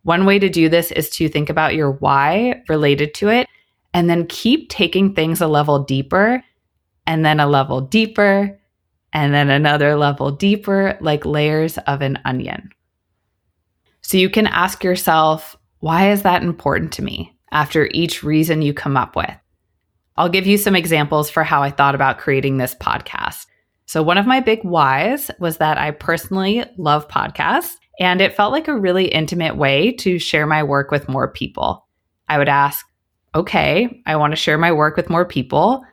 One 0.04 0.26
way 0.26 0.38
to 0.38 0.50
do 0.50 0.70
this 0.70 0.92
is 0.92 1.10
to 1.12 1.28
think 1.28 1.50
about 1.50 1.74
your 1.74 1.94
why 1.94 2.62
related 2.70 3.16
to 3.16 3.30
it 3.30 3.48
and 3.94 4.10
then 4.10 4.28
keep 4.28 4.70
taking 4.70 5.16
things 5.16 5.42
a 5.42 5.48
level 5.48 5.84
deeper 5.84 6.44
and 7.08 7.26
then 7.26 7.40
a 7.40 7.48
level 7.48 7.82
deeper 7.82 8.60
and 9.14 9.34
then 9.34 9.50
another 9.50 9.96
level 9.96 10.30
deeper, 10.30 10.98
like 11.00 11.26
layers 11.26 11.78
of 11.80 12.02
an 12.02 12.20
onion. 12.26 12.70
So 14.02 14.18
you 14.18 14.30
can 14.30 14.46
ask 14.46 14.84
yourself, 14.84 15.56
why 15.86 16.10
is 16.10 16.24
that 16.24 16.42
important 16.42 16.92
to 16.92 17.04
me 17.04 17.38
after 17.52 17.88
each 17.92 18.24
reason 18.24 18.64
you 18.64 18.74
come 18.74 18.98
up 18.98 19.16
with? 19.16 19.30
I'll 20.18 20.30
give 20.30 20.48
you 20.48 20.58
some 20.58 20.76
examples 20.76 21.30
for 21.30 21.44
how 21.44 21.62
I 21.62 21.70
thought 21.70 21.94
about 21.94 22.18
creating 22.18 22.58
this 22.58 22.74
podcast. 22.74 23.46
So, 23.86 24.02
one 24.02 24.18
of 24.18 24.26
my 24.26 24.40
big 24.40 24.64
whys 24.64 25.30
was 25.38 25.58
that 25.58 25.78
I 25.78 25.92
personally 25.92 26.66
love 26.80 27.08
podcasts, 27.08 27.76
and 28.00 28.20
it 28.20 28.34
felt 28.34 28.52
like 28.52 28.68
a 28.68 28.76
really 28.76 29.06
intimate 29.06 29.58
way 29.58 29.92
to 29.98 30.18
share 30.18 30.48
my 30.48 30.64
work 30.64 30.90
with 30.90 31.08
more 31.08 31.32
people. 31.32 31.86
I 32.28 32.40
would 32.40 32.50
ask, 32.50 32.84
okay, 33.36 34.02
I 34.08 34.16
want 34.16 34.32
to 34.32 34.38
share 34.38 34.58
my 34.58 34.72
work 34.72 34.98
with 34.98 35.12
more 35.12 35.24
people. 35.24 35.84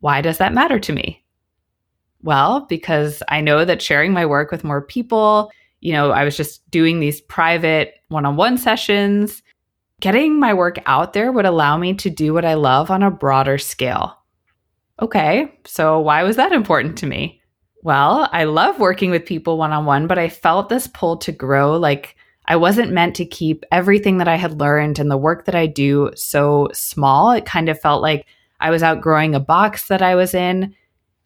Why 0.00 0.22
does 0.22 0.38
that 0.38 0.54
matter 0.54 0.80
to 0.80 0.94
me? 0.94 1.26
Well, 2.22 2.64
because 2.70 3.22
I 3.28 3.42
know 3.42 3.66
that 3.66 3.82
sharing 3.82 4.14
my 4.14 4.24
work 4.24 4.50
with 4.50 4.64
more 4.64 4.80
people, 4.80 5.52
you 5.82 5.92
know, 5.92 6.12
I 6.12 6.22
was 6.24 6.36
just 6.36 6.68
doing 6.70 7.00
these 7.00 7.20
private 7.20 7.94
one 8.08 8.24
on 8.24 8.36
one 8.36 8.56
sessions. 8.56 9.42
Getting 10.00 10.38
my 10.38 10.54
work 10.54 10.78
out 10.86 11.12
there 11.12 11.32
would 11.32 11.44
allow 11.44 11.76
me 11.76 11.94
to 11.94 12.08
do 12.08 12.32
what 12.32 12.44
I 12.44 12.54
love 12.54 12.90
on 12.90 13.02
a 13.02 13.10
broader 13.10 13.58
scale. 13.58 14.16
Okay, 15.00 15.58
so 15.64 15.98
why 15.98 16.22
was 16.22 16.36
that 16.36 16.52
important 16.52 16.96
to 16.98 17.06
me? 17.06 17.40
Well, 17.82 18.28
I 18.32 18.44
love 18.44 18.78
working 18.78 19.10
with 19.10 19.26
people 19.26 19.58
one 19.58 19.72
on 19.72 19.84
one, 19.84 20.06
but 20.06 20.18
I 20.18 20.28
felt 20.28 20.68
this 20.68 20.86
pull 20.86 21.16
to 21.18 21.32
grow. 21.32 21.76
Like 21.76 22.14
I 22.46 22.54
wasn't 22.54 22.92
meant 22.92 23.16
to 23.16 23.24
keep 23.24 23.64
everything 23.72 24.18
that 24.18 24.28
I 24.28 24.36
had 24.36 24.60
learned 24.60 25.00
and 25.00 25.10
the 25.10 25.16
work 25.16 25.46
that 25.46 25.56
I 25.56 25.66
do 25.66 26.12
so 26.14 26.68
small. 26.72 27.32
It 27.32 27.44
kind 27.44 27.68
of 27.68 27.80
felt 27.80 28.02
like 28.02 28.26
I 28.60 28.70
was 28.70 28.84
outgrowing 28.84 29.34
a 29.34 29.40
box 29.40 29.88
that 29.88 30.02
I 30.02 30.14
was 30.14 30.32
in, 30.32 30.76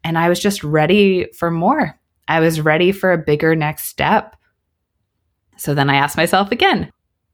and 0.03 0.17
I 0.17 0.29
was 0.29 0.39
just 0.39 0.63
ready 0.63 1.27
for 1.33 1.51
more. 1.51 1.99
I 2.27 2.39
was 2.39 2.61
ready 2.61 2.91
for 2.91 3.13
a 3.13 3.17
bigger 3.19 3.55
next 3.55 3.85
step. 3.85 4.35
So 5.57 5.73
then 5.73 5.89
I 5.89 5.95
asked 5.95 6.17
myself 6.17 6.51
again, 6.51 6.91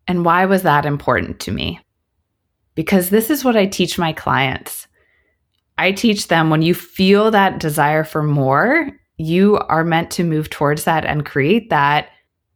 and 0.08 0.26
why 0.26 0.46
was 0.46 0.64
that 0.64 0.86
important 0.86 1.40
to 1.42 1.52
me? 1.52 1.80
Because 2.76 3.10
this 3.10 3.30
is 3.30 3.44
what 3.44 3.56
I 3.56 3.66
teach 3.66 3.98
my 3.98 4.14
clients. 4.14 4.88
I 5.78 5.92
teach 5.92 6.28
them 6.28 6.50
when 6.50 6.62
you 6.62 6.74
feel 6.74 7.32
that 7.32 7.60
desire 7.60 8.04
for 8.04 8.24
more, 8.24 8.90
you 9.18 9.58
are 9.58 9.84
meant 9.84 10.12
to 10.12 10.24
move 10.24 10.50
towards 10.50 10.86
that 10.86 11.06
and 11.06 11.26
create 11.26 11.70
that. 11.70 12.10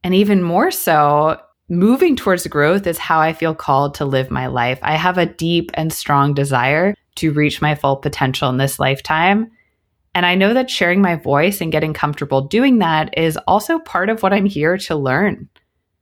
And 0.03 0.13
even 0.13 0.41
more 0.41 0.71
so, 0.71 1.39
moving 1.69 2.15
towards 2.15 2.47
growth 2.47 2.87
is 2.87 2.97
how 2.97 3.19
I 3.19 3.33
feel 3.33 3.53
called 3.53 3.95
to 3.95 4.05
live 4.05 4.31
my 4.31 4.47
life. 4.47 4.79
I 4.81 4.95
have 4.95 5.17
a 5.17 5.25
deep 5.25 5.71
and 5.73 5.91
strong 5.91 6.33
desire 6.33 6.95
to 7.15 7.31
reach 7.31 7.61
my 7.61 7.75
full 7.75 7.97
potential 7.97 8.49
in 8.49 8.57
this 8.57 8.79
lifetime. 8.79 9.51
And 10.17 10.25
I 10.25 10.33
know 10.33 10.55
that 10.55 10.71
sharing 10.71 10.99
my 10.99 11.13
voice 11.13 11.61
and 11.61 11.71
getting 11.71 11.93
comfortable 11.93 12.41
doing 12.41 12.79
that 12.79 13.15
is 13.15 13.37
also 13.45 13.77
part 13.77 14.09
of 14.09 14.23
what 14.23 14.33
I'm 14.33 14.47
here 14.47 14.75
to 14.75 14.95
learn. 14.95 15.47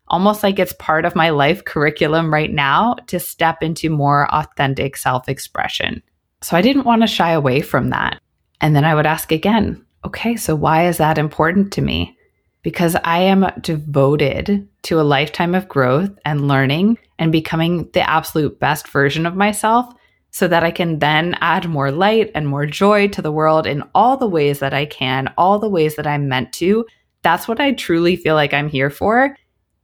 Almost 0.07 0.41
like 0.41 0.57
it's 0.57 0.71
part 0.71 1.03
of 1.03 1.17
my 1.17 1.31
life 1.31 1.65
curriculum 1.65 2.33
right 2.33 2.49
now 2.49 2.93
to 3.07 3.19
step 3.19 3.61
into 3.61 3.89
more 3.89 4.33
authentic 4.33 4.95
self 4.95 5.27
expression. 5.27 6.01
So 6.41 6.55
I 6.55 6.61
didn't 6.61 6.85
want 6.85 7.01
to 7.01 7.07
shy 7.07 7.31
away 7.31 7.59
from 7.59 7.89
that. 7.89 8.21
And 8.61 8.73
then 8.73 8.85
I 8.85 8.95
would 8.95 9.05
ask 9.05 9.33
again, 9.33 9.85
okay, 10.05 10.37
so 10.37 10.55
why 10.55 10.87
is 10.87 10.95
that 10.95 11.17
important 11.17 11.73
to 11.73 11.81
me? 11.81 12.17
Because 12.63 12.95
I 13.03 13.19
am 13.19 13.51
devoted 13.59 14.65
to 14.83 15.01
a 15.01 15.03
lifetime 15.03 15.53
of 15.53 15.67
growth 15.67 16.11
and 16.23 16.47
learning 16.47 16.99
and 17.19 17.33
becoming 17.33 17.89
the 17.91 18.09
absolute 18.09 18.61
best 18.61 18.87
version 18.87 19.25
of 19.25 19.35
myself 19.35 19.93
so 20.35 20.49
that 20.49 20.65
I 20.65 20.71
can 20.71 20.99
then 20.99 21.37
add 21.39 21.69
more 21.69 21.91
light 21.91 22.29
and 22.35 22.45
more 22.45 22.65
joy 22.65 23.07
to 23.07 23.21
the 23.21 23.31
world 23.31 23.65
in 23.65 23.83
all 23.95 24.17
the 24.17 24.27
ways 24.27 24.59
that 24.59 24.73
I 24.73 24.85
can, 24.85 25.33
all 25.37 25.59
the 25.59 25.69
ways 25.69 25.95
that 25.95 26.05
I'm 26.05 26.27
meant 26.27 26.51
to. 26.55 26.85
That's 27.21 27.47
what 27.47 27.61
I 27.61 27.71
truly 27.71 28.17
feel 28.17 28.35
like 28.35 28.53
I'm 28.53 28.67
here 28.67 28.89
for. 28.89 29.37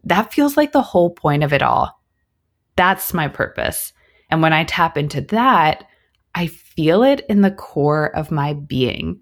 That 0.03 0.34
feels 0.34 0.58
like 0.58 0.74
the 0.74 0.81
whole 0.81 1.12
point 1.12 1.43
of 1.43 1.53
it 1.53 1.62
all. 1.62 1.98
That's 2.75 3.13
my 3.13 3.29
purpose. 3.29 3.93
And 4.29 4.41
when 4.41 4.51
I 4.51 4.65
tap 4.65 4.98
into 4.98 5.22
that, 5.22 5.86
I 6.36 6.48
feel 6.48 7.03
it 7.03 7.25
in 7.29 7.39
the 7.39 7.51
core 7.51 8.13
of 8.13 8.29
my 8.29 8.51
being 8.51 9.22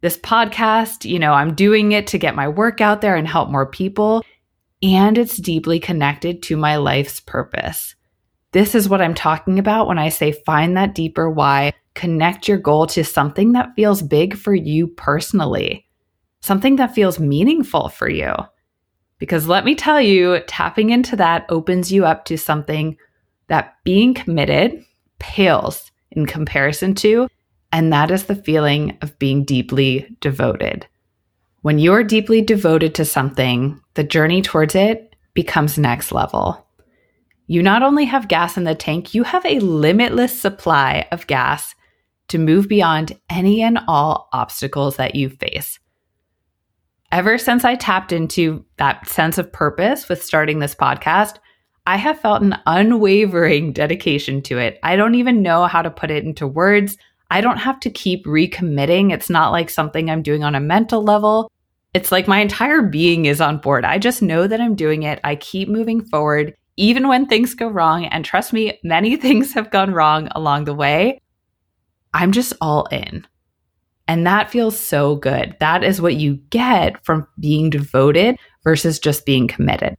this 0.00 0.18
podcast, 0.18 1.08
you 1.08 1.18
know, 1.18 1.32
I'm 1.32 1.54
doing 1.54 1.92
it 1.92 2.06
to 2.08 2.18
get 2.18 2.36
my 2.36 2.46
work 2.46 2.80
out 2.80 3.00
there 3.00 3.16
and 3.16 3.26
help 3.26 3.48
more 3.48 3.66
people. 3.66 4.22
And 4.82 5.16
it's 5.18 5.38
deeply 5.38 5.80
connected 5.80 6.42
to 6.44 6.56
my 6.56 6.76
life's 6.76 7.20
purpose. 7.20 7.96
This 8.52 8.74
is 8.74 8.88
what 8.88 9.00
I'm 9.00 9.14
talking 9.14 9.58
about 9.58 9.86
when 9.86 9.98
I 9.98 10.08
say 10.08 10.32
find 10.32 10.76
that 10.76 10.94
deeper 10.94 11.28
why, 11.30 11.72
connect 11.94 12.48
your 12.48 12.58
goal 12.58 12.86
to 12.88 13.04
something 13.04 13.52
that 13.52 13.74
feels 13.76 14.02
big 14.02 14.36
for 14.36 14.54
you 14.54 14.86
personally, 14.86 15.86
something 16.40 16.76
that 16.76 16.94
feels 16.94 17.18
meaningful 17.18 17.88
for 17.88 18.08
you. 18.08 18.32
Because 19.18 19.48
let 19.48 19.64
me 19.64 19.74
tell 19.74 20.00
you, 20.00 20.40
tapping 20.46 20.90
into 20.90 21.16
that 21.16 21.44
opens 21.48 21.92
you 21.92 22.06
up 22.06 22.24
to 22.26 22.38
something 22.38 22.96
that 23.48 23.74
being 23.84 24.14
committed 24.14 24.84
pales 25.18 25.90
in 26.12 26.24
comparison 26.24 26.94
to 26.94 27.28
and 27.72 27.92
that 27.92 28.10
is 28.10 28.24
the 28.24 28.34
feeling 28.34 28.96
of 29.02 29.18
being 29.18 29.44
deeply 29.44 30.16
devoted. 30.20 30.86
When 31.62 31.78
you're 31.78 32.04
deeply 32.04 32.40
devoted 32.40 32.94
to 32.94 33.04
something, 33.04 33.80
the 33.94 34.04
journey 34.04 34.42
towards 34.42 34.74
it 34.74 35.16
becomes 35.34 35.76
next 35.76 36.12
level. 36.12 36.66
You 37.48 37.62
not 37.62 37.82
only 37.82 38.04
have 38.04 38.28
gas 38.28 38.58
in 38.58 38.64
the 38.64 38.74
tank, 38.74 39.14
you 39.14 39.24
have 39.24 39.44
a 39.46 39.58
limitless 39.60 40.38
supply 40.38 41.08
of 41.10 41.26
gas 41.26 41.74
to 42.28 42.38
move 42.38 42.68
beyond 42.68 43.18
any 43.30 43.62
and 43.62 43.78
all 43.88 44.28
obstacles 44.34 44.96
that 44.96 45.14
you 45.14 45.30
face. 45.30 45.78
Ever 47.10 47.38
since 47.38 47.64
I 47.64 47.74
tapped 47.74 48.12
into 48.12 48.66
that 48.76 49.08
sense 49.08 49.38
of 49.38 49.50
purpose 49.50 50.10
with 50.10 50.22
starting 50.22 50.58
this 50.58 50.74
podcast, 50.74 51.38
I 51.86 51.96
have 51.96 52.20
felt 52.20 52.42
an 52.42 52.58
unwavering 52.66 53.72
dedication 53.72 54.42
to 54.42 54.58
it. 54.58 54.78
I 54.82 54.96
don't 54.96 55.14
even 55.14 55.40
know 55.40 55.64
how 55.64 55.80
to 55.80 55.90
put 55.90 56.10
it 56.10 56.24
into 56.24 56.46
words. 56.46 56.98
I 57.30 57.40
don't 57.40 57.56
have 57.56 57.80
to 57.80 57.90
keep 57.90 58.26
recommitting. 58.26 59.10
It's 59.10 59.30
not 59.30 59.52
like 59.52 59.70
something 59.70 60.10
I'm 60.10 60.22
doing 60.22 60.44
on 60.44 60.54
a 60.54 60.60
mental 60.60 61.02
level. 61.02 61.50
It's 61.94 62.12
like 62.12 62.28
my 62.28 62.40
entire 62.40 62.82
being 62.82 63.24
is 63.24 63.40
on 63.40 63.56
board. 63.56 63.86
I 63.86 63.98
just 63.98 64.20
know 64.20 64.46
that 64.46 64.60
I'm 64.60 64.74
doing 64.74 65.04
it. 65.04 65.18
I 65.24 65.36
keep 65.36 65.70
moving 65.70 66.04
forward, 66.04 66.54
even 66.78 67.08
when 67.08 67.26
things 67.26 67.54
go 67.54 67.68
wrong. 67.68 68.06
And 68.06 68.24
trust 68.24 68.52
me, 68.52 68.78
many 68.82 69.16
things 69.18 69.52
have 69.52 69.70
gone 69.70 69.92
wrong 69.92 70.28
along 70.32 70.64
the 70.64 70.74
way. 70.74 71.20
I'm 72.14 72.32
just 72.32 72.54
all 72.60 72.86
in. 72.86 73.26
And 74.06 74.26
that 74.26 74.50
feels 74.50 74.78
so 74.80 75.16
good. 75.16 75.54
That 75.60 75.84
is 75.84 76.00
what 76.00 76.16
you 76.16 76.36
get 76.48 77.04
from 77.04 77.26
being 77.38 77.68
devoted 77.68 78.38
versus 78.64 78.98
just 78.98 79.26
being 79.26 79.46
committed. 79.46 79.96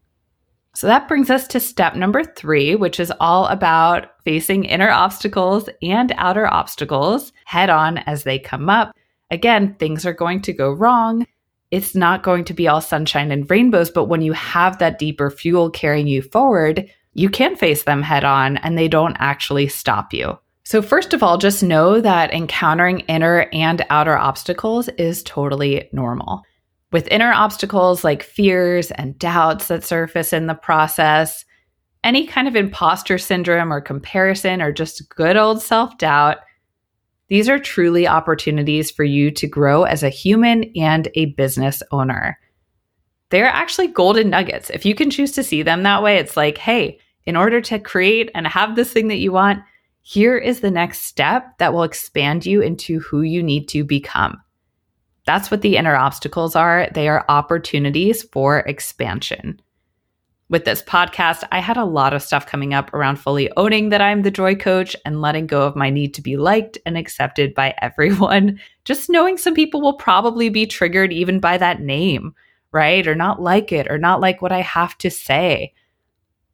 So 0.74 0.88
that 0.88 1.08
brings 1.08 1.30
us 1.30 1.48
to 1.50 1.60
step 1.60 1.96
number 1.96 2.24
three, 2.24 2.76
which 2.76 3.00
is 3.00 3.14
all 3.20 3.46
about 3.48 4.08
facing 4.24 4.64
inner 4.64 4.90
obstacles 4.90 5.70
and 5.84 6.14
outer 6.18 6.48
obstacles 6.52 7.34
head 7.46 7.70
on 7.70 8.00
as 8.00 8.24
they 8.24 8.40
come 8.40 8.70
up. 8.70 8.96
Again, 9.30 9.76
things 9.76 10.06
are 10.06 10.14
going 10.14 10.42
to 10.44 10.54
go 10.54 10.72
wrong. 10.72 11.28
It's 11.72 11.96
not 11.96 12.24
going 12.24 12.46
to 12.46 12.54
be 12.54 12.68
all 12.68 12.82
sunshine 12.82 13.32
and 13.32 13.50
rainbows, 13.50 13.90
but 13.90 14.06
when 14.06 14.22
you 14.22 14.34
have 14.34 14.80
that 14.80 14.98
deeper 14.98 15.30
fuel 15.30 15.70
carrying 15.70 16.08
you 16.08 16.22
forward, 16.22 16.90
you 17.14 17.30
can 17.30 17.56
face 17.56 17.84
them 17.84 18.02
head 18.02 18.24
on 18.24 18.58
and 18.58 18.78
they 18.78 18.88
don't 18.88 19.18
actually 19.20 19.68
stop 19.68 20.14
you. 20.14 20.38
So, 20.64 20.82
first 20.82 21.14
of 21.14 21.24
all, 21.24 21.38
just 21.38 21.64
know 21.64 22.00
that 22.00 22.32
encountering 22.32 23.00
inner 23.02 23.50
and 23.54 23.86
outer 23.90 24.18
obstacles 24.18 24.88
is 24.90 25.24
totally 25.24 25.90
normal. 25.92 26.44
With 26.92 27.08
inner 27.08 27.32
obstacles 27.32 28.04
like 28.04 28.24
fears 28.24 28.92
and 28.92 29.18
doubts 29.18 29.68
that 29.68 29.84
surface 29.84 30.34
in 30.34 30.48
the 30.48 30.56
process, 30.56 31.46
any 32.04 32.26
kind 32.26 32.48
of 32.48 32.56
imposter 32.56 33.18
syndrome 33.18 33.74
or 33.74 33.82
comparison 33.82 34.62
or 34.62 34.72
just 34.72 35.10
good 35.10 35.38
old 35.38 35.62
self 35.62 35.98
doubt, 35.98 36.38
these 37.30 37.48
are 37.48 37.60
truly 37.60 38.08
opportunities 38.08 38.92
for 38.92 39.04
you 39.04 39.32
to 39.32 39.48
grow 39.48 39.84
as 39.84 40.04
a 40.04 40.10
human 40.10 40.72
and 40.76 41.08
a 41.14 41.28
business 41.28 41.82
owner. 41.92 42.40
They're 43.30 43.46
actually 43.46 43.88
golden 43.88 44.30
nuggets. 44.30 44.70
If 44.72 44.86
you 44.86 44.96
can 44.96 45.12
choose 45.12 45.32
to 45.34 45.44
see 45.44 45.62
them 45.62 45.84
that 45.84 46.02
way, 46.02 46.18
it's 46.18 46.36
like, 46.36 46.58
hey, 46.58 47.00
in 47.26 47.36
order 47.36 47.62
to 47.62 47.80
create 47.80 48.32
and 48.34 48.48
have 48.48 48.76
this 48.76 48.92
thing 48.92 49.08
that 49.10 49.18
you 49.18 49.32
want, 49.32 49.64
here 50.02 50.38
is 50.38 50.62
the 50.62 50.72
next 50.72 51.04
step 51.04 51.58
that 51.60 51.72
will 51.72 51.84
expand 51.84 52.46
you 52.46 52.62
into 52.62 53.00
who 53.00 53.22
you 53.22 53.44
need 53.44 53.68
to 53.70 53.84
become. 53.84 54.42
That's 55.26 55.52
what 55.52 55.62
the 55.62 55.78
inner 55.78 55.96
obstacles 55.96 56.56
are. 56.56 56.90
They 56.96 57.08
are 57.08 57.26
opportunities 57.30 58.24
for 58.24 58.62
expansion. 58.62 59.62
With 60.50 60.66
this 60.66 60.82
podcast, 60.82 61.44
I 61.52 61.60
had 61.60 61.78
a 61.78 61.86
lot 61.86 62.12
of 62.12 62.24
stuff 62.24 62.48
coming 62.48 62.74
up 62.74 62.92
around 62.92 63.18
fully 63.18 63.52
owning 63.56 63.90
that 63.90 64.02
I'm 64.02 64.24
the 64.24 64.32
joy 64.32 64.56
coach 64.56 64.96
and 65.06 65.22
letting 65.22 65.46
go 65.46 65.62
of 65.62 65.76
my 65.76 65.92
need 65.92 66.16
to 66.16 66.24
be 66.24 66.38
liked 66.38 66.76
and 66.88 66.98
accepted 66.98 67.54
by 67.54 67.76
everyone. 67.84 68.60
Just 68.84 69.12
knowing 69.12 69.38
some 69.38 69.54
people 69.54 69.80
will 69.80 69.94
probably 69.94 70.50
be 70.50 70.66
triggered 70.66 71.14
even 71.14 71.40
by 71.40 71.58
that 71.60 71.82
name, 71.82 72.34
right? 72.72 73.08
Or 73.08 73.14
not 73.14 73.40
like 73.40 73.72
it, 73.72 73.92
or 73.92 74.00
not 74.00 74.22
like 74.22 74.42
what 74.42 74.52
I 74.52 74.62
have 74.62 74.98
to 75.00 75.12
say. 75.12 75.72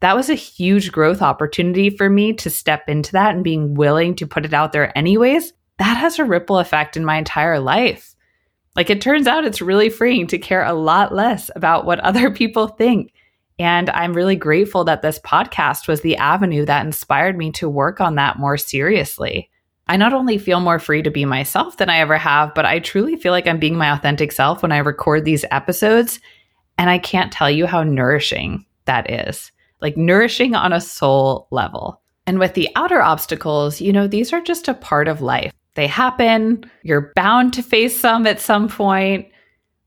That 0.01 0.17
was 0.17 0.29
a 0.29 0.35
huge 0.35 0.91
growth 0.91 1.21
opportunity 1.21 1.89
for 1.89 2.09
me 2.09 2.33
to 2.33 2.49
step 2.49 2.89
into 2.89 3.13
that 3.13 3.33
and 3.33 3.45
being 3.45 3.75
willing 3.75 4.13
to 4.15 4.27
put 4.27 4.43
it 4.43 4.53
out 4.53 4.73
there 4.73 4.95
anyways. 4.97 5.53
That 5.77 5.95
has 5.95 6.19
a 6.19 6.25
ripple 6.25 6.59
effect 6.59 6.97
in 6.97 7.05
my 7.05 7.17
entire 7.17 7.61
life. 7.61 8.13
Like 8.75 8.89
it 8.89 8.99
turns 8.99 9.25
out 9.25 9.45
it's 9.45 9.61
really 9.61 9.89
freeing 9.89 10.27
to 10.27 10.37
care 10.37 10.65
a 10.65 10.73
lot 10.73 11.15
less 11.15 11.49
about 11.55 11.85
what 11.85 12.01
other 12.01 12.29
people 12.41 12.67
think. 12.67 13.13
And 13.57 13.89
I'm 13.89 14.13
really 14.13 14.35
grateful 14.35 14.83
that 14.85 15.01
this 15.01 15.19
podcast 15.19 15.87
was 15.87 16.01
the 16.01 16.17
avenue 16.17 16.65
that 16.65 16.85
inspired 16.85 17.37
me 17.37 17.51
to 17.53 17.69
work 17.69 18.01
on 18.01 18.15
that 18.15 18.37
more 18.37 18.57
seriously. 18.57 19.49
I 19.87 19.97
not 19.97 20.13
only 20.13 20.37
feel 20.37 20.59
more 20.59 20.79
free 20.79 21.03
to 21.03 21.11
be 21.11 21.25
myself 21.25 21.77
than 21.77 21.89
I 21.89 21.99
ever 21.99 22.17
have, 22.17 22.53
but 22.55 22.65
I 22.65 22.79
truly 22.79 23.15
feel 23.15 23.31
like 23.31 23.47
I'm 23.47 23.59
being 23.59 23.77
my 23.77 23.91
authentic 23.91 24.31
self 24.31 24.61
when 24.61 24.71
I 24.71 24.77
record 24.77 25.25
these 25.25 25.45
episodes. 25.51 26.19
And 26.77 26.89
I 26.89 26.97
can't 26.97 27.31
tell 27.31 27.49
you 27.49 27.65
how 27.65 27.83
nourishing 27.83 28.65
that 28.85 29.09
is 29.09 29.51
like 29.81 29.97
nourishing 29.97 30.55
on 30.55 30.73
a 30.73 30.81
soul 30.81 31.47
level. 31.51 32.01
And 32.25 32.39
with 32.39 32.55
the 32.55 32.69
outer 32.75 33.01
obstacles, 33.01 33.79
you 33.79 33.93
know, 33.93 34.07
these 34.07 34.33
are 34.33 34.41
just 34.41 34.67
a 34.67 34.73
part 34.73 35.07
of 35.07 35.21
life. 35.21 35.51
They 35.75 35.85
happen. 35.85 36.69
You're 36.81 37.11
bound 37.15 37.53
to 37.53 37.61
face 37.61 37.99
some 37.99 38.25
at 38.25 38.39
some 38.39 38.67
point. 38.67 39.27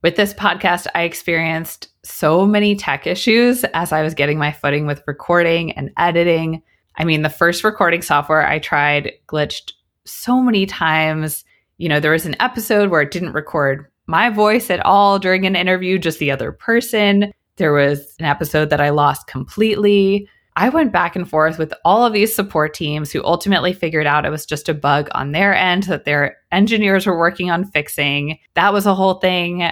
With 0.01 0.15
this 0.15 0.33
podcast, 0.33 0.87
I 0.95 1.01
experienced 1.01 1.89
so 2.03 2.45
many 2.45 2.73
tech 2.73 3.05
issues 3.05 3.65
as 3.73 3.91
I 3.91 4.01
was 4.01 4.13
getting 4.13 4.37
my 4.37 4.53
footing 4.53 4.85
with 4.85 5.03
recording 5.07 5.73
and 5.73 5.91
editing. 5.97 6.63
I 6.95 7.03
mean, 7.03 7.21
the 7.21 7.29
first 7.29 7.65
recording 7.65 8.01
software 8.01 8.47
I 8.47 8.59
tried 8.59 9.11
glitched 9.27 9.73
so 10.05 10.41
many 10.41 10.65
times. 10.65 11.43
You 11.79 11.89
know, 11.89 11.99
there 11.99 12.13
was 12.13 12.25
an 12.25 12.37
episode 12.39 12.89
where 12.89 13.01
it 13.01 13.11
didn't 13.11 13.33
record 13.33 13.87
my 14.07 14.29
voice 14.29 14.69
at 14.69 14.85
all 14.85 15.19
during 15.19 15.45
an 15.45 15.57
interview, 15.57 15.99
just 15.99 16.19
the 16.19 16.31
other 16.31 16.53
person. 16.53 17.33
There 17.57 17.73
was 17.73 18.15
an 18.19 18.25
episode 18.25 18.69
that 18.69 18.81
I 18.81 18.91
lost 18.91 19.27
completely. 19.27 20.29
I 20.55 20.69
went 20.69 20.93
back 20.93 21.17
and 21.17 21.29
forth 21.29 21.57
with 21.59 21.73
all 21.83 22.05
of 22.05 22.13
these 22.13 22.33
support 22.33 22.73
teams 22.73 23.11
who 23.11 23.23
ultimately 23.25 23.73
figured 23.73 24.07
out 24.07 24.25
it 24.25 24.29
was 24.29 24.45
just 24.45 24.69
a 24.69 24.73
bug 24.73 25.09
on 25.11 25.33
their 25.33 25.53
end 25.53 25.83
that 25.83 26.05
their 26.05 26.37
engineers 26.53 27.05
were 27.05 27.19
working 27.19 27.51
on 27.51 27.65
fixing. 27.65 28.39
That 28.55 28.71
was 28.71 28.85
a 28.85 28.95
whole 28.95 29.15
thing. 29.15 29.69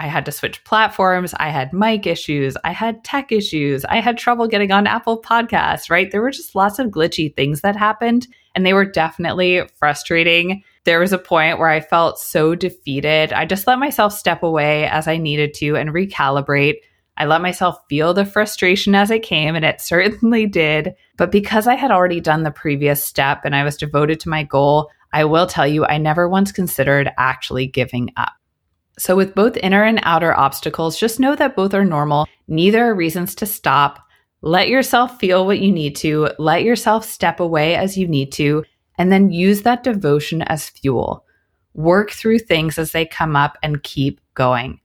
I 0.00 0.06
had 0.06 0.24
to 0.24 0.32
switch 0.32 0.64
platforms. 0.64 1.34
I 1.38 1.50
had 1.50 1.74
mic 1.74 2.06
issues. 2.06 2.56
I 2.64 2.72
had 2.72 3.04
tech 3.04 3.30
issues. 3.30 3.84
I 3.84 4.00
had 4.00 4.16
trouble 4.16 4.48
getting 4.48 4.72
on 4.72 4.86
Apple 4.86 5.20
Podcasts, 5.20 5.90
right? 5.90 6.10
There 6.10 6.22
were 6.22 6.30
just 6.30 6.54
lots 6.54 6.78
of 6.78 6.86
glitchy 6.86 7.36
things 7.36 7.60
that 7.60 7.76
happened, 7.76 8.26
and 8.54 8.64
they 8.64 8.72
were 8.72 8.86
definitely 8.86 9.60
frustrating. 9.78 10.64
There 10.84 11.00
was 11.00 11.12
a 11.12 11.18
point 11.18 11.58
where 11.58 11.68
I 11.68 11.82
felt 11.82 12.18
so 12.18 12.54
defeated. 12.54 13.34
I 13.34 13.44
just 13.44 13.66
let 13.66 13.78
myself 13.78 14.14
step 14.14 14.42
away 14.42 14.86
as 14.86 15.06
I 15.06 15.18
needed 15.18 15.52
to 15.54 15.76
and 15.76 15.90
recalibrate. 15.90 16.76
I 17.18 17.26
let 17.26 17.42
myself 17.42 17.76
feel 17.90 18.14
the 18.14 18.24
frustration 18.24 18.94
as 18.94 19.10
it 19.10 19.22
came, 19.22 19.54
and 19.54 19.66
it 19.66 19.80
certainly 19.82 20.46
did. 20.46 20.94
But 21.18 21.30
because 21.30 21.66
I 21.66 21.74
had 21.74 21.90
already 21.90 22.20
done 22.20 22.42
the 22.42 22.50
previous 22.50 23.04
step 23.04 23.42
and 23.44 23.54
I 23.54 23.64
was 23.64 23.76
devoted 23.76 24.18
to 24.20 24.30
my 24.30 24.44
goal, 24.44 24.88
I 25.12 25.26
will 25.26 25.46
tell 25.46 25.66
you, 25.66 25.84
I 25.84 25.98
never 25.98 26.26
once 26.26 26.52
considered 26.52 27.12
actually 27.18 27.66
giving 27.66 28.12
up. 28.16 28.32
So, 29.00 29.16
with 29.16 29.34
both 29.34 29.56
inner 29.56 29.82
and 29.82 29.98
outer 30.02 30.38
obstacles, 30.38 31.00
just 31.00 31.18
know 31.18 31.34
that 31.34 31.56
both 31.56 31.72
are 31.72 31.86
normal. 31.86 32.26
Neither 32.48 32.84
are 32.84 32.94
reasons 32.94 33.34
to 33.36 33.46
stop. 33.46 33.98
Let 34.42 34.68
yourself 34.68 35.18
feel 35.18 35.46
what 35.46 35.58
you 35.58 35.72
need 35.72 35.96
to, 35.96 36.28
let 36.38 36.64
yourself 36.64 37.06
step 37.06 37.40
away 37.40 37.76
as 37.76 37.96
you 37.96 38.06
need 38.06 38.30
to, 38.32 38.62
and 38.98 39.10
then 39.10 39.30
use 39.30 39.62
that 39.62 39.84
devotion 39.84 40.42
as 40.42 40.68
fuel. 40.68 41.24
Work 41.72 42.10
through 42.10 42.40
things 42.40 42.78
as 42.78 42.92
they 42.92 43.06
come 43.06 43.36
up 43.36 43.56
and 43.62 43.82
keep 43.82 44.20
going. 44.34 44.78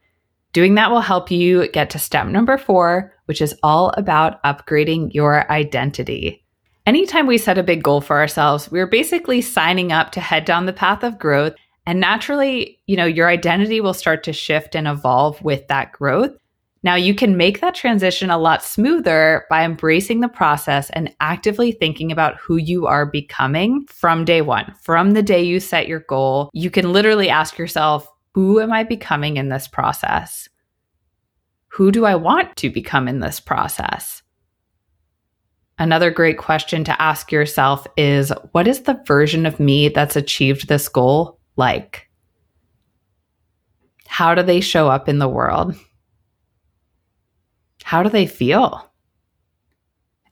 Doing 0.53 0.75
that 0.75 0.91
will 0.91 1.01
help 1.01 1.29
you 1.29 1.67
get 1.73 1.89
to 1.89 1.99
step 1.99 2.27
number 2.27 2.57
four, 2.57 3.13
which 3.25 3.41
is 3.41 3.53
all 3.63 3.89
about 3.97 4.41
upgrading 4.43 5.13
your 5.13 5.51
identity. 5.51 6.41
Anytime 6.85 7.27
we 7.27 7.37
set 7.37 7.57
a 7.57 7.63
big 7.63 7.83
goal 7.83 7.99
for 7.99 8.17
ourselves, 8.17 8.71
we're 8.71 8.87
basically 8.87 9.41
signing 9.41 9.91
up 9.91 10.13
to 10.13 10.21
head 10.21 10.45
down 10.45 10.67
the 10.67 10.71
path 10.71 11.03
of 11.03 11.19
growth. 11.19 11.55
And 11.87 11.99
naturally, 11.99 12.79
you 12.87 12.97
know, 12.97 13.05
your 13.05 13.27
identity 13.27 13.79
will 13.79 13.93
start 13.93 14.23
to 14.23 14.33
shift 14.33 14.75
and 14.75 14.87
evolve 14.87 15.41
with 15.43 15.67
that 15.67 15.91
growth. 15.91 16.31
Now, 16.81 16.95
you 16.95 17.15
can 17.15 17.35
make 17.35 17.61
that 17.61 17.73
transition 17.73 18.29
a 18.29 18.37
lot 18.37 18.63
smoother 18.63 19.45
by 19.49 19.63
embracing 19.63 20.19
the 20.19 20.27
process 20.27 20.91
and 20.91 21.13
actively 21.19 21.71
thinking 21.71 22.11
about 22.11 22.37
who 22.37 22.57
you 22.57 22.85
are 22.85 23.07
becoming 23.07 23.85
from 23.87 24.23
day 24.23 24.41
one. 24.41 24.71
From 24.81 25.11
the 25.11 25.23
day 25.23 25.41
you 25.41 25.59
set 25.59 25.87
your 25.87 26.01
goal, 26.01 26.49
you 26.53 26.69
can 26.69 26.93
literally 26.93 27.27
ask 27.27 27.57
yourself, 27.57 28.07
who 28.33 28.59
am 28.59 28.71
I 28.71 28.83
becoming 28.83 29.37
in 29.37 29.49
this 29.49 29.67
process? 29.67 30.47
Who 31.69 31.91
do 31.91 32.05
I 32.05 32.15
want 32.15 32.55
to 32.57 32.69
become 32.69 33.07
in 33.07 33.19
this 33.19 33.39
process? 33.39 34.21
Another 35.79 36.11
great 36.11 36.37
question 36.37 36.83
to 36.83 37.01
ask 37.01 37.31
yourself 37.31 37.87
is 37.97 38.31
what 38.51 38.67
is 38.67 38.83
the 38.83 39.01
version 39.07 39.45
of 39.45 39.59
me 39.59 39.89
that's 39.89 40.15
achieved 40.15 40.67
this 40.67 40.87
goal 40.87 41.39
like? 41.55 42.09
How 44.07 44.35
do 44.35 44.43
they 44.43 44.61
show 44.61 44.87
up 44.87 45.09
in 45.09 45.19
the 45.19 45.27
world? 45.27 45.75
How 47.83 48.03
do 48.03 48.09
they 48.09 48.27
feel? 48.27 48.91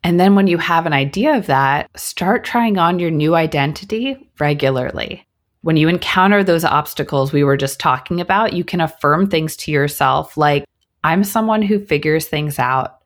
And 0.04 0.20
then 0.20 0.36
when 0.36 0.48
you 0.48 0.58
have 0.58 0.86
an 0.86 0.94
idea 0.94 1.38
of 1.38 1.46
that, 1.48 1.90
start 1.98 2.44
trying 2.44 2.78
on 2.78 3.00
your 3.00 3.12
new 3.12 3.36
identity 3.36 4.30
regularly 4.40 5.26
when 5.64 5.78
you 5.78 5.88
encounter 5.88 6.44
those 6.44 6.66
obstacles 6.66 7.32
we 7.32 7.44
were 7.44 7.56
just 7.56 7.80
talking 7.80 8.20
about, 8.20 8.52
you 8.52 8.66
can 8.66 8.82
affirm 8.82 9.30
things 9.30 9.56
to 9.56 9.72
yourself 9.72 10.36
like, 10.36 10.66
I'm 11.06 11.24
someone 11.24 11.62
who 11.62 11.80
figures 11.80 12.28
things 12.28 12.60
out, 12.60 13.00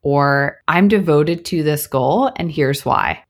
or 0.00 0.62
I'm 0.66 0.88
devoted 0.88 1.44
to 1.46 1.62
this 1.62 1.86
goal, 1.86 2.32
and 2.36 2.50
here's 2.50 2.86
why. 2.86 3.22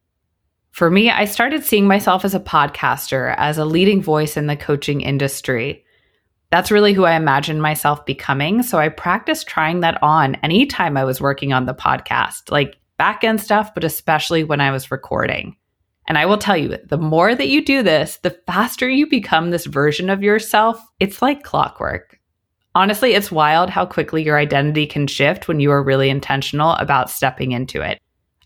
For 0.70 0.90
me, 0.90 1.10
I 1.10 1.24
started 1.24 1.64
seeing 1.64 1.86
myself 1.86 2.24
as 2.24 2.34
a 2.34 2.40
podcaster, 2.40 3.34
as 3.36 3.58
a 3.58 3.64
leading 3.64 4.02
voice 4.02 4.36
in 4.36 4.46
the 4.46 4.56
coaching 4.56 5.00
industry. 5.00 5.84
That's 6.50 6.70
really 6.70 6.92
who 6.92 7.04
I 7.04 7.14
imagined 7.14 7.62
myself 7.62 8.04
becoming. 8.06 8.62
So 8.62 8.78
I 8.78 8.88
practiced 8.88 9.46
trying 9.46 9.80
that 9.80 10.02
on 10.02 10.36
anytime 10.36 10.96
I 10.96 11.04
was 11.04 11.20
working 11.20 11.52
on 11.52 11.66
the 11.66 11.74
podcast, 11.74 12.50
like 12.50 12.76
back 12.98 13.24
end 13.24 13.40
stuff, 13.40 13.74
but 13.74 13.84
especially 13.84 14.44
when 14.44 14.60
I 14.60 14.70
was 14.70 14.90
recording. 14.90 15.56
And 16.06 16.18
I 16.18 16.26
will 16.26 16.38
tell 16.38 16.56
you, 16.56 16.76
the 16.84 16.98
more 16.98 17.34
that 17.34 17.48
you 17.48 17.64
do 17.64 17.82
this, 17.82 18.16
the 18.22 18.36
faster 18.46 18.88
you 18.88 19.08
become 19.08 19.50
this 19.50 19.66
version 19.66 20.10
of 20.10 20.22
yourself. 20.22 20.80
It's 20.98 21.22
like 21.22 21.44
clockwork. 21.44 22.18
Honestly, 22.74 23.14
it's 23.14 23.32
wild 23.32 23.70
how 23.70 23.86
quickly 23.86 24.24
your 24.24 24.38
identity 24.38 24.86
can 24.86 25.06
shift 25.06 25.46
when 25.46 25.60
you 25.60 25.70
are 25.70 25.82
really 25.82 26.10
intentional 26.10 26.72
about 26.72 27.10
stepping 27.10 27.52
into 27.52 27.80
it. 27.80 28.00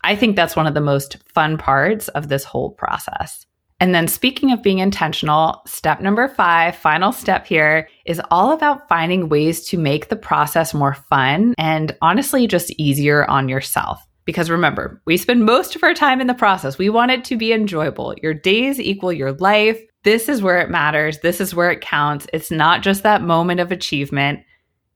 I 0.05 0.15
think 0.15 0.35
that's 0.35 0.55
one 0.55 0.67
of 0.67 0.75
the 0.75 0.81
most 0.81 1.17
fun 1.33 1.57
parts 1.57 2.07
of 2.09 2.29
this 2.29 2.43
whole 2.43 2.71
process. 2.71 3.45
And 3.79 3.93
then, 3.93 4.07
speaking 4.07 4.51
of 4.51 4.63
being 4.63 4.79
intentional, 4.79 5.61
step 5.65 5.99
number 5.99 6.29
five, 6.29 6.75
final 6.75 7.11
step 7.11 7.45
here, 7.45 7.89
is 8.05 8.21
all 8.31 8.53
about 8.53 8.87
finding 8.87 9.27
ways 9.27 9.67
to 9.67 9.77
make 9.77 10.07
the 10.07 10.15
process 10.15 10.73
more 10.73 10.93
fun 10.93 11.55
and 11.57 11.95
honestly 12.01 12.47
just 12.47 12.71
easier 12.77 13.29
on 13.29 13.49
yourself. 13.49 14.01
Because 14.23 14.49
remember, 14.49 15.01
we 15.05 15.17
spend 15.17 15.43
most 15.43 15.75
of 15.75 15.83
our 15.83 15.93
time 15.93 16.21
in 16.21 16.27
the 16.27 16.33
process. 16.33 16.77
We 16.77 16.89
want 16.89 17.11
it 17.11 17.25
to 17.25 17.37
be 17.37 17.51
enjoyable. 17.51 18.15
Your 18.21 18.33
days 18.33 18.79
equal 18.79 19.11
your 19.11 19.33
life. 19.33 19.79
This 20.03 20.29
is 20.29 20.41
where 20.41 20.59
it 20.59 20.69
matters. 20.69 21.19
This 21.19 21.41
is 21.41 21.53
where 21.53 21.71
it 21.71 21.81
counts. 21.81 22.27
It's 22.31 22.51
not 22.51 22.81
just 22.81 23.03
that 23.03 23.21
moment 23.23 23.59
of 23.59 23.71
achievement. 23.71 24.39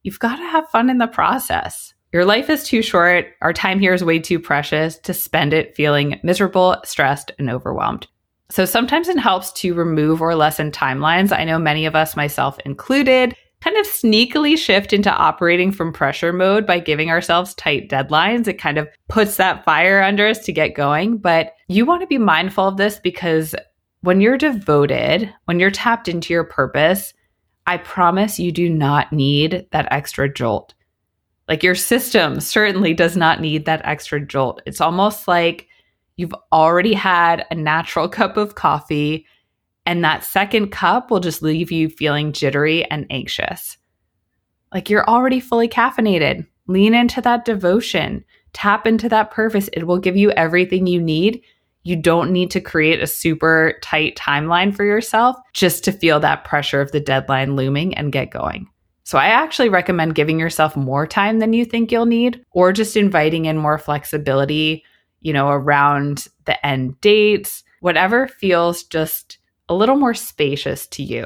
You've 0.04 0.20
got 0.20 0.38
to 0.38 0.44
have 0.44 0.70
fun 0.70 0.90
in 0.90 1.00
the 1.00 1.08
process. 1.08 1.94
Your 2.12 2.26
life 2.26 2.50
is 2.50 2.64
too 2.64 2.82
short. 2.82 3.28
Our 3.42 3.54
time 3.54 3.80
here 3.80 3.94
is 3.94 4.04
way 4.04 4.18
too 4.18 4.40
precious 4.40 4.98
to 5.00 5.14
spend 5.14 5.54
it 5.54 5.76
feeling 5.76 6.20
miserable, 6.24 6.78
stressed, 6.84 7.32
and 7.38 7.52
overwhelmed. 7.52 8.08
So 8.50 8.66
sometimes 8.66 9.08
it 9.08 9.20
helps 9.20 9.52
to 9.54 9.76
remove 9.76 10.20
or 10.20 10.34
lessen 10.34 10.72
timelines. 10.72 11.32
I 11.32 11.44
know 11.44 11.60
many 11.60 11.86
of 11.86 11.96
us, 11.96 12.16
myself 12.16 12.58
included, 12.66 13.36
kind 13.62 13.78
of 13.78 13.86
sneakily 13.86 14.58
shift 14.58 14.92
into 14.92 15.12
operating 15.12 15.72
from 15.72 15.94
pressure 15.94 16.34
mode 16.34 16.66
by 16.66 16.80
giving 16.80 17.12
ourselves 17.12 17.54
tight 17.54 17.90
deadlines. 17.90 18.48
It 18.48 18.54
kind 18.56 18.80
of 18.80 18.90
puts 19.08 19.38
that 19.38 19.64
fire 19.64 20.02
under 20.02 20.26
us 20.26 20.40
to 20.46 20.52
get 20.52 20.74
going. 20.74 21.18
But 21.18 21.54
you 21.68 21.86
want 21.86 22.02
to 22.02 22.08
be 22.08 22.18
mindful 22.18 22.68
of 22.68 22.78
this 22.78 23.00
because 23.00 23.54
when 24.02 24.20
you're 24.20 24.38
devoted, 24.38 25.32
when 25.46 25.60
you're 25.60 25.70
tapped 25.70 26.08
into 26.08 26.34
your 26.34 26.46
purpose, 26.46 27.14
I 27.68 27.78
promise 27.78 28.40
you 28.40 28.52
do 28.52 28.68
not 28.68 29.14
need 29.14 29.68
that 29.72 29.88
extra 29.92 30.34
jolt. 30.34 30.74
Like 31.50 31.64
your 31.64 31.76
system 31.76 32.40
certainly 32.40 32.94
does 32.94 33.18
not 33.18 33.42
need 33.42 33.66
that 33.66 33.82
extra 33.84 34.26
jolt. 34.26 34.62
It's 34.66 34.80
almost 34.80 35.28
like 35.28 35.68
You've 36.20 36.36
already 36.52 36.94
had 36.94 37.46
a 37.50 37.56
natural 37.56 38.10
cup 38.10 38.36
of 38.36 38.56
coffee, 38.56 39.26
and 39.86 40.04
that 40.04 40.26
second 40.26 40.68
cup 40.68 41.10
will 41.10 41.22
just 41.22 41.42
leave 41.42 41.72
you 41.72 41.88
feeling 41.88 42.34
jittery 42.34 42.84
and 42.92 43.08
anxious. 43.10 43.78
Like 44.74 44.90
you're 44.90 45.10
already 45.10 45.40
fully 45.40 45.70
caffeinated. 45.70 46.46
Lean 46.68 46.94
into 46.94 47.22
that 47.22 47.46
devotion, 47.46 48.26
tap 48.52 48.86
into 48.86 49.08
that 49.08 49.32
purpose. 49.32 49.70
It 49.72 49.88
will 49.88 49.98
give 49.98 50.18
you 50.18 50.32
everything 50.32 50.88
you 50.88 51.02
need. 51.02 51.42
You 51.84 51.96
don't 51.96 52.34
need 52.34 52.52
to 52.52 52.60
create 52.60 53.02
a 53.02 53.08
super 53.08 53.76
tight 53.82 54.18
timeline 54.18 54.76
for 54.76 54.84
yourself 54.84 55.38
just 55.54 55.86
to 55.86 55.94
feel 55.94 56.20
that 56.20 56.44
pressure 56.44 56.82
of 56.82 56.92
the 56.92 57.00
deadline 57.00 57.56
looming 57.56 57.94
and 57.94 58.12
get 58.12 58.30
going. 58.30 58.68
So, 59.10 59.18
I 59.18 59.28
actually 59.28 59.70
recommend 59.70 60.14
giving 60.14 60.40
yourself 60.40 60.76
more 60.76 61.08
time 61.08 61.40
than 61.40 61.54
you 61.54 61.66
think 61.66 61.92
you'll 61.92 62.06
need, 62.06 62.46
or 62.52 62.72
just 62.72 62.96
inviting 62.96 63.46
in 63.46 63.58
more 63.58 63.80
flexibility 63.80 64.84
you 65.22 65.34
know, 65.34 65.50
around 65.50 66.28
the 66.46 66.66
end 66.66 67.00
dates, 67.02 67.64
whatever 67.82 68.28
feels 68.28 68.84
just 68.84 69.38
a 69.68 69.76
little 69.76 69.96
more 69.96 70.14
spacious 70.14 70.88
to 70.88 71.04
you. 71.04 71.26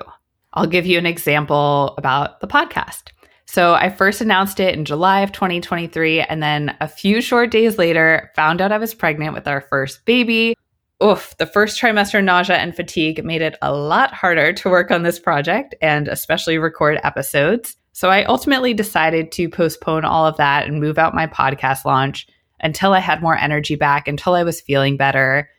I'll 0.54 0.68
give 0.68 0.86
you 0.86 0.98
an 0.98 1.06
example 1.06 1.96
about 1.98 2.40
the 2.40 2.48
podcast. 2.48 3.12
So 3.46 3.74
I 3.74 3.90
first 3.90 4.22
announced 4.22 4.60
it 4.60 4.76
in 4.76 4.86
July 4.86 5.22
of 5.22 5.32
2023. 5.32 6.22
And 6.22 6.42
then 6.42 6.76
a 6.80 6.88
few 6.88 7.22
short 7.22 7.52
days 7.52 7.78
later, 7.78 8.32
found 8.36 8.62
out 8.62 8.72
I 8.72 8.78
was 8.78 8.94
pregnant 8.94 9.34
with 9.34 9.48
our 9.48 9.62
first 9.62 10.06
baby. 10.06 10.56
Oof, 11.02 11.36
the 11.38 11.46
first 11.46 11.80
trimester 11.80 12.24
nausea 12.24 12.58
and 12.58 12.76
fatigue 12.76 13.24
made 13.24 13.42
it 13.42 13.58
a 13.62 13.74
lot 13.74 14.14
harder 14.14 14.54
to 14.54 14.70
work 14.70 14.92
on 14.92 15.04
this 15.04 15.20
project 15.20 15.76
and 15.82 16.08
especially 16.08 16.58
record 16.58 17.00
episodes. 17.04 17.76
So 17.94 18.10
I 18.10 18.24
ultimately 18.24 18.74
decided 18.74 19.32
to 19.34 19.50
postpone 19.50 20.06
all 20.06 20.26
of 20.26 20.38
that 20.38 20.66
and 20.66 20.80
move 20.80 20.98
out 20.98 21.14
my 21.14 21.28
podcast 21.28 21.86
launch 21.86 22.28
until 22.60 22.94
I 22.94 23.00
had 23.00 23.22
more 23.22 23.38
energy 23.38 23.76
back, 23.76 24.08
until 24.08 24.34
I 24.34 24.44
was 24.44 24.62
feeling 24.62 24.98
better. 24.98 25.50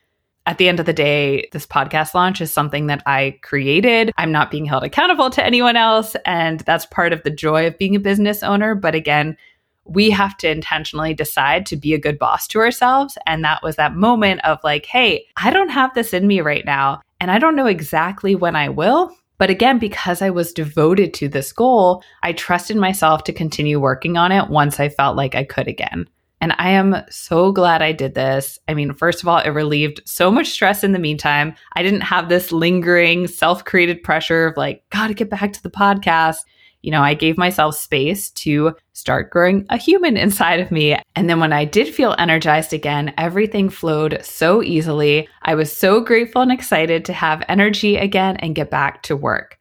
At 0.47 0.57
the 0.57 0.67
end 0.67 0.79
of 0.79 0.85
the 0.85 0.93
day, 0.93 1.47
this 1.53 1.65
podcast 1.65 2.13
launch 2.13 2.41
is 2.41 2.51
something 2.51 2.87
that 2.87 3.01
I 3.05 3.39
created. 3.41 4.11
I'm 4.17 4.31
not 4.31 4.51
being 4.51 4.65
held 4.65 4.83
accountable 4.83 5.29
to 5.31 5.45
anyone 5.45 5.75
else. 5.75 6.15
And 6.25 6.59
that's 6.61 6.85
part 6.87 7.13
of 7.13 7.23
the 7.23 7.31
joy 7.31 7.67
of 7.67 7.77
being 7.77 7.95
a 7.95 7.99
business 7.99 8.43
owner. 8.43 8.75
But 8.75 8.95
again, 8.95 9.37
we 9.85 10.09
have 10.09 10.35
to 10.37 10.49
intentionally 10.49 11.13
decide 11.13 11.65
to 11.67 11.77
be 11.77 11.93
a 11.93 11.99
good 11.99 12.19
boss 12.19 12.47
to 12.47 12.59
ourselves. 12.59 13.17
And 13.25 13.43
that 13.43 13.63
was 13.63 13.75
that 13.75 13.95
moment 13.95 14.41
of 14.43 14.59
like, 14.63 14.85
hey, 14.85 15.25
I 15.37 15.51
don't 15.51 15.69
have 15.69 15.93
this 15.93 16.13
in 16.13 16.27
me 16.27 16.41
right 16.41 16.65
now. 16.65 17.01
And 17.19 17.31
I 17.31 17.39
don't 17.39 17.55
know 17.55 17.67
exactly 17.67 18.35
when 18.35 18.55
I 18.55 18.69
will. 18.69 19.15
But 19.37 19.49
again, 19.49 19.79
because 19.79 20.21
I 20.21 20.29
was 20.29 20.53
devoted 20.53 21.13
to 21.15 21.27
this 21.27 21.51
goal, 21.51 22.03
I 22.23 22.33
trusted 22.33 22.77
myself 22.77 23.23
to 23.25 23.33
continue 23.33 23.79
working 23.79 24.17
on 24.17 24.31
it 24.31 24.49
once 24.49 24.79
I 24.79 24.89
felt 24.89 25.17
like 25.17 25.35
I 25.35 25.43
could 25.43 25.67
again. 25.67 26.07
And 26.41 26.53
I 26.57 26.71
am 26.71 26.97
so 27.09 27.51
glad 27.51 27.81
I 27.81 27.91
did 27.91 28.13
this. 28.13 28.59
I 28.67 28.73
mean, 28.73 28.93
first 28.93 29.23
of 29.23 29.27
all, 29.27 29.39
it 29.39 29.49
relieved 29.49 30.01
so 30.05 30.29
much 30.29 30.49
stress 30.49 30.83
in 30.83 30.91
the 30.91 30.99
meantime. 30.99 31.55
I 31.73 31.83
didn't 31.83 32.01
have 32.01 32.29
this 32.29 32.51
lingering 32.51 33.27
self 33.27 33.63
created 33.65 34.03
pressure 34.03 34.47
of 34.47 34.57
like, 34.57 34.83
gotta 34.89 35.13
get 35.13 35.29
back 35.29 35.53
to 35.53 35.63
the 35.63 35.69
podcast. 35.69 36.37
You 36.85 36.91
know, 36.91 37.01
I 37.01 37.15
gave 37.15 37.35
myself 37.35 37.75
space 37.75 38.29
to 38.31 38.75
start 38.93 39.31
growing 39.31 39.65
a 39.71 39.77
human 39.77 40.17
inside 40.25 40.59
of 40.59 40.69
me. 40.69 40.95
And 41.15 41.27
then 41.27 41.39
when 41.39 41.51
I 41.51 41.65
did 41.65 41.93
feel 41.93 42.13
energized 42.19 42.73
again, 42.73 43.11
everything 43.17 43.69
flowed 43.69 44.19
so 44.23 44.61
easily. 44.61 45.27
I 45.41 45.55
was 45.55 45.75
so 45.75 45.99
grateful 45.99 46.43
and 46.43 46.51
excited 46.51 47.03
to 47.05 47.13
have 47.13 47.43
energy 47.49 47.97
again 47.97 48.37
and 48.37 48.53
get 48.53 48.69
back 48.69 49.01
to 49.03 49.15
work. 49.15 49.57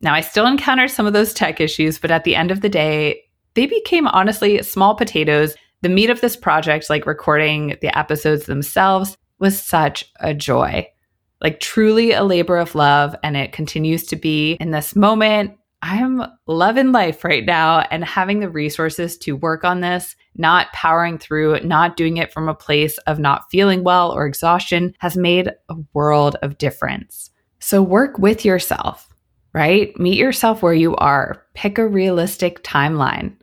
Now, 0.00 0.14
I 0.14 0.20
still 0.20 0.46
encountered 0.46 0.90
some 0.90 1.06
of 1.06 1.12
those 1.12 1.32
tech 1.32 1.60
issues, 1.60 2.00
but 2.00 2.10
at 2.10 2.24
the 2.24 2.34
end 2.34 2.50
of 2.50 2.60
the 2.60 2.68
day, 2.68 3.22
they 3.54 3.66
became 3.66 4.08
honestly 4.08 4.60
small 4.64 4.96
potatoes 4.96 5.54
the 5.82 5.88
meat 5.88 6.10
of 6.10 6.20
this 6.20 6.36
project, 6.36 6.88
like 6.88 7.06
recording 7.06 7.76
the 7.80 7.96
episodes 7.96 8.46
themselves, 8.46 9.16
was 9.38 9.60
such 9.60 10.04
a 10.20 10.32
joy. 10.32 10.88
Like, 11.40 11.58
truly 11.58 12.12
a 12.12 12.22
labor 12.22 12.56
of 12.56 12.76
love. 12.76 13.16
And 13.24 13.36
it 13.36 13.52
continues 13.52 14.06
to 14.06 14.16
be 14.16 14.52
in 14.54 14.70
this 14.70 14.94
moment. 14.94 15.58
I'm 15.82 16.22
loving 16.46 16.92
life 16.92 17.24
right 17.24 17.44
now 17.44 17.80
and 17.90 18.04
having 18.04 18.40
the 18.40 18.48
resources 18.48 19.18
to 19.18 19.36
work 19.36 19.64
on 19.64 19.80
this, 19.80 20.14
not 20.36 20.72
powering 20.72 21.18
through, 21.18 21.60
not 21.60 21.96
doing 21.96 22.16
it 22.18 22.32
from 22.32 22.48
a 22.48 22.54
place 22.54 22.98
of 22.98 23.18
not 23.18 23.50
feeling 23.50 23.82
well 23.82 24.12
or 24.12 24.24
exhaustion 24.24 24.94
has 25.00 25.16
made 25.16 25.50
a 25.68 25.74
world 25.92 26.36
of 26.42 26.58
difference. 26.58 27.30
So 27.58 27.82
work 27.82 28.16
with 28.18 28.44
yourself, 28.44 29.12
right? 29.52 29.98
Meet 29.98 30.18
yourself 30.18 30.62
where 30.62 30.72
you 30.72 30.94
are. 30.96 31.44
Pick 31.54 31.78
a 31.78 31.86
realistic 31.86 32.62
timeline 32.62 33.36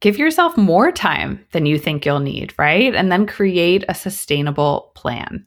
give 0.00 0.18
yourself 0.18 0.56
more 0.56 0.92
time 0.92 1.44
than 1.52 1.66
you 1.66 1.78
think 1.78 2.04
you'll 2.04 2.20
need, 2.20 2.54
right? 2.58 2.94
And 2.94 3.10
then 3.10 3.26
create 3.26 3.84
a 3.88 3.94
sustainable 3.94 4.92
plan. 4.94 5.46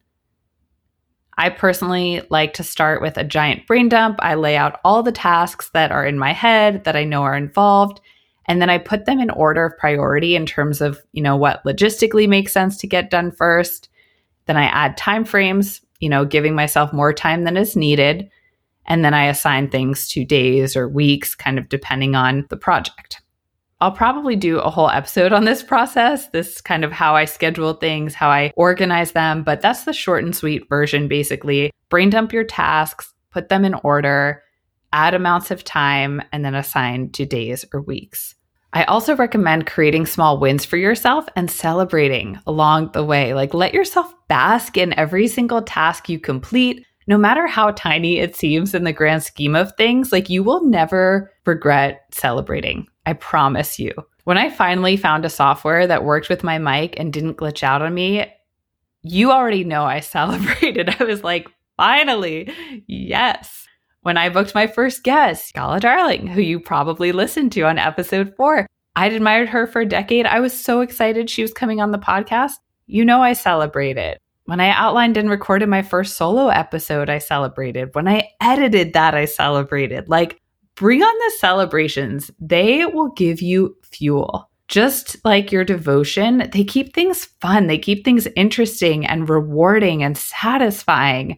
I 1.40 1.48
personally 1.50 2.22
like 2.30 2.54
to 2.56 2.64
start 2.64 3.02
with 3.02 3.16
a 3.16 3.24
giant 3.24 3.66
brain 3.66 3.88
dump. 3.88 4.20
I 4.20 4.36
lay 4.36 4.58
out 4.58 4.82
all 4.84 5.04
the 5.04 5.14
tasks 5.14 5.70
that 5.70 5.90
are 5.90 6.06
in 6.06 6.20
my 6.20 6.34
head 6.34 6.84
that 6.84 6.98
I 6.98 7.06
know 7.06 7.24
are 7.24 7.38
involved, 7.38 8.02
and 8.46 8.62
then 8.62 8.70
I 8.70 8.78
put 8.78 9.06
them 9.06 9.22
in 9.22 9.30
order 9.30 9.66
of 9.66 9.78
priority 9.78 10.36
in 10.36 10.46
terms 10.46 10.82
of, 10.82 11.00
you 11.14 11.24
know, 11.24 11.38
what 11.38 11.64
logistically 11.64 12.28
makes 12.28 12.52
sense 12.52 12.76
to 12.80 12.88
get 12.88 13.10
done 13.10 13.32
first. 13.32 13.88
Then 14.48 14.58
I 14.58 14.66
add 14.66 14.98
time 14.98 15.24
frames, 15.24 15.80
you 16.02 16.10
know, 16.10 16.26
giving 16.26 16.56
myself 16.56 16.92
more 16.92 17.14
time 17.14 17.46
than 17.46 17.56
is 17.56 17.74
needed, 17.74 18.30
and 18.86 19.06
then 19.06 19.14
I 19.14 19.28
assign 19.28 19.70
things 19.70 20.10
to 20.10 20.26
days 20.26 20.76
or 20.76 20.90
weeks 20.90 21.36
kind 21.36 21.58
of 21.58 21.70
depending 21.70 22.16
on 22.16 22.48
the 22.50 22.58
project. 22.58 23.22
I'll 23.82 23.92
probably 23.94 24.36
do 24.36 24.60
a 24.60 24.70
whole 24.70 24.90
episode 24.90 25.32
on 25.32 25.46
this 25.46 25.64
process, 25.64 26.28
this 26.30 26.60
kind 26.60 26.84
of 26.84 26.92
how 26.92 27.16
I 27.16 27.24
schedule 27.24 27.74
things, 27.74 28.14
how 28.14 28.30
I 28.30 28.52
organize 28.58 29.14
them, 29.14 29.42
but 29.44 29.62
that's 29.62 29.86
the 29.86 29.94
short 29.94 30.24
and 30.24 30.36
sweet 30.36 30.68
version 30.68 31.08
basically. 31.08 31.72
Brain 31.90 32.10
dump 32.10 32.34
your 32.34 32.44
tasks, 32.44 33.14
put 33.32 33.48
them 33.48 33.64
in 33.64 33.76
order, 33.76 34.44
add 34.92 35.14
amounts 35.14 35.50
of 35.50 35.64
time, 35.64 36.22
and 36.34 36.44
then 36.44 36.56
assign 36.56 37.12
to 37.12 37.26
days 37.26 37.64
or 37.74 37.82
weeks. 37.82 38.36
I 38.74 38.84
also 38.84 39.16
recommend 39.16 39.66
creating 39.66 40.08
small 40.08 40.40
wins 40.40 40.66
for 40.66 40.78
yourself 40.78 41.26
and 41.38 41.50
celebrating 41.50 42.38
along 42.46 42.92
the 42.92 43.04
way. 43.04 43.34
Like 43.34 43.54
let 43.54 43.74
yourself 43.74 44.14
bask 44.28 44.76
in 44.76 44.94
every 45.00 45.28
single 45.28 45.62
task 45.62 46.10
you 46.10 46.20
complete, 46.20 46.86
no 47.08 47.18
matter 47.18 47.48
how 47.48 47.72
tiny 47.72 48.20
it 48.20 48.36
seems 48.36 48.76
in 48.76 48.84
the 48.84 48.94
grand 48.94 49.24
scheme 49.24 49.56
of 49.56 49.72
things. 49.78 50.12
Like 50.12 50.30
you 50.30 50.44
will 50.44 50.66
never 50.66 51.32
regret 51.46 52.02
celebrating 52.12 52.86
I 53.10 53.14
promise 53.14 53.80
you. 53.80 53.92
When 54.26 54.38
I 54.38 54.52
finally 54.52 54.96
found 54.96 55.26
a 55.26 55.32
software 55.32 55.88
that 55.88 56.04
worked 56.04 56.30
with 56.30 56.44
my 56.44 56.60
mic 56.60 56.94
and 57.00 57.12
didn't 57.12 57.38
glitch 57.38 57.64
out 57.64 57.82
on 57.82 57.92
me, 57.92 58.32
you 59.02 59.32
already 59.32 59.64
know 59.64 59.84
I 59.84 60.00
celebrated. 60.16 60.96
I 61.00 61.06
was 61.06 61.24
like, 61.24 61.50
finally, 61.76 62.54
yes. 62.86 63.66
When 64.02 64.16
I 64.16 64.30
booked 64.30 64.54
my 64.54 64.68
first 64.68 65.04
guest, 65.04 65.48
Scala 65.48 65.80
Darling, 65.80 66.28
who 66.28 66.40
you 66.40 66.60
probably 66.60 67.12
listened 67.12 67.52
to 67.54 67.64
on 67.64 67.80
episode 67.80 68.36
four, 68.38 68.68
I'd 68.96 69.14
admired 69.14 69.50
her 69.50 69.66
for 69.66 69.82
a 69.82 69.88
decade. 69.88 70.28
I 70.28 70.40
was 70.40 70.54
so 70.54 70.82
excited 70.82 71.32
she 71.32 71.42
was 71.42 71.52
coming 71.52 71.82
on 71.82 71.92
the 71.92 71.98
podcast. 71.98 72.54
You 72.86 73.06
know, 73.06 73.24
I 73.24 73.34
celebrated. 73.34 74.20
When 74.46 74.60
I 74.60 74.70
outlined 74.70 75.18
and 75.18 75.32
recorded 75.32 75.68
my 75.68 75.82
first 75.82 76.16
solo 76.16 76.50
episode, 76.50 77.10
I 77.10 77.18
celebrated. 77.18 77.96
When 77.96 78.08
I 78.08 78.30
edited 78.40 78.94
that, 78.94 79.16
I 79.16 79.26
celebrated. 79.26 80.10
Like, 80.10 80.39
bring 80.80 81.04
on 81.04 81.14
the 81.14 81.34
celebrations. 81.40 82.32
They 82.40 82.86
will 82.86 83.10
give 83.10 83.42
you 83.42 83.76
fuel. 83.84 84.50
just 84.70 85.18
like 85.26 85.52
your 85.52 85.66
devotion, 85.66 86.48
they 86.54 86.64
keep 86.64 86.94
things 86.94 87.26
fun. 87.42 87.68
They 87.68 87.80
keep 87.80 88.06
things 88.06 88.28
interesting 88.36 89.06
and 89.06 89.28
rewarding 89.28 90.04
and 90.04 90.16
satisfying. 90.16 91.38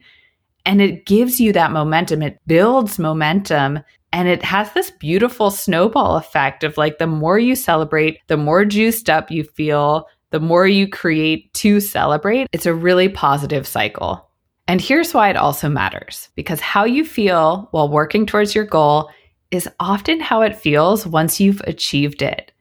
And 0.66 0.82
it 0.82 1.06
gives 1.06 1.40
you 1.40 1.54
that 1.54 1.72
momentum. 1.72 2.22
It 2.22 2.40
builds 2.46 3.00
momentum. 3.00 3.80
And 4.14 4.28
it 4.28 4.44
has 4.44 4.74
this 4.74 4.92
beautiful 4.92 5.50
snowball 5.50 6.18
effect 6.18 6.66
of 6.66 6.78
like 6.78 7.00
the 7.00 7.08
more 7.08 7.40
you 7.40 7.56
celebrate, 7.56 8.20
the 8.28 8.38
more 8.38 8.66
juiced 8.66 9.10
up 9.10 9.32
you 9.32 9.46
feel, 9.46 10.08
the 10.32 10.42
more 10.42 10.68
you 10.68 10.88
create 10.88 11.54
to 11.56 11.80
celebrate. 11.80 12.50
It's 12.52 12.66
a 12.66 12.74
really 12.74 13.08
positive 13.08 13.66
cycle. 13.66 14.30
And 14.68 14.82
here's 14.82 15.14
why 15.14 15.30
it 15.30 15.38
also 15.38 15.70
matters 15.70 16.30
because 16.36 16.60
how 16.60 16.84
you 16.84 17.06
feel 17.06 17.70
while 17.72 17.90
working 17.90 18.26
towards 18.26 18.54
your 18.54 18.66
goal 18.66 19.10
is 19.52 19.70
often 19.80 20.20
how 20.20 20.42
it 20.42 20.56
feels 20.56 21.06
once 21.06 21.40
you've 21.40 21.62
achieved 21.66 22.22
it. 22.22 22.52